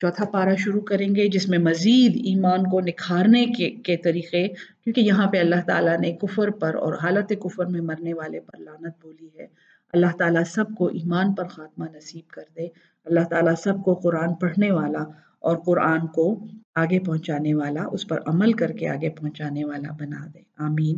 چوتھا 0.02 0.26
پارا 0.26 0.56
شروع 0.56 0.82
کریں 0.82 1.16
گے، 1.16 1.28
جس 1.28 1.50
میں 1.50 1.58
مزید 1.58 2.16
ایمان 2.16 2.64
کو 2.64 2.82
نکھارنے 2.82 3.46
کے 3.46 3.70
کے 3.70 3.98
طریقے، 3.98 4.48
کیونکہ 4.84 5.02
یہاں 5.02 5.32
پہ 5.32 5.40
اللہ 5.40 5.62
تعالیٰ 5.68 6.00
نے 6.00 6.12
کفر 6.12 6.50
پر 6.50 6.76
اور 6.76 6.94
حالت 6.94 7.34
کفر 7.44 7.66
میں 7.66 7.82
مرنے 7.82 8.14
والے 8.14 8.40
پر 8.40 8.60
لانت 8.60 8.94
بولی 9.02 9.30
ہے۔ 9.40 9.48
اللہ 9.94 10.16
تعالیٰ 10.20 10.44
سب 10.44 10.66
کو 10.78 10.88
ایمان 10.88 11.34
پر 11.34 11.48
خاتمہ 11.48 11.86
نصیب 11.94 12.30
کر 12.30 12.42
دے۔ 12.56 12.68
اللہ 13.06 13.20
تعالیٰ 13.30 13.54
سب 13.64 13.84
کو 13.86 13.94
قرآن 13.94 14.34
پڑھنے 14.34 14.72
والا 14.72 15.04
اور 15.40 15.58
قرآن 15.58 16.08
کو 16.08 16.48
آگے 16.76 17.00
پہنچانے 17.00 17.54
والا، 17.54 17.84
اس 17.92 18.08
پر 18.08 18.20
عمل 18.26 18.54
کر 18.54 18.72
کے 18.72 18.90
آگے 18.90 19.10
پہنچانے 19.10 19.66
والا 19.66 19.96
بنا 20.00 20.28
دے۔ 20.34 20.40
آمین۔ 20.58 20.96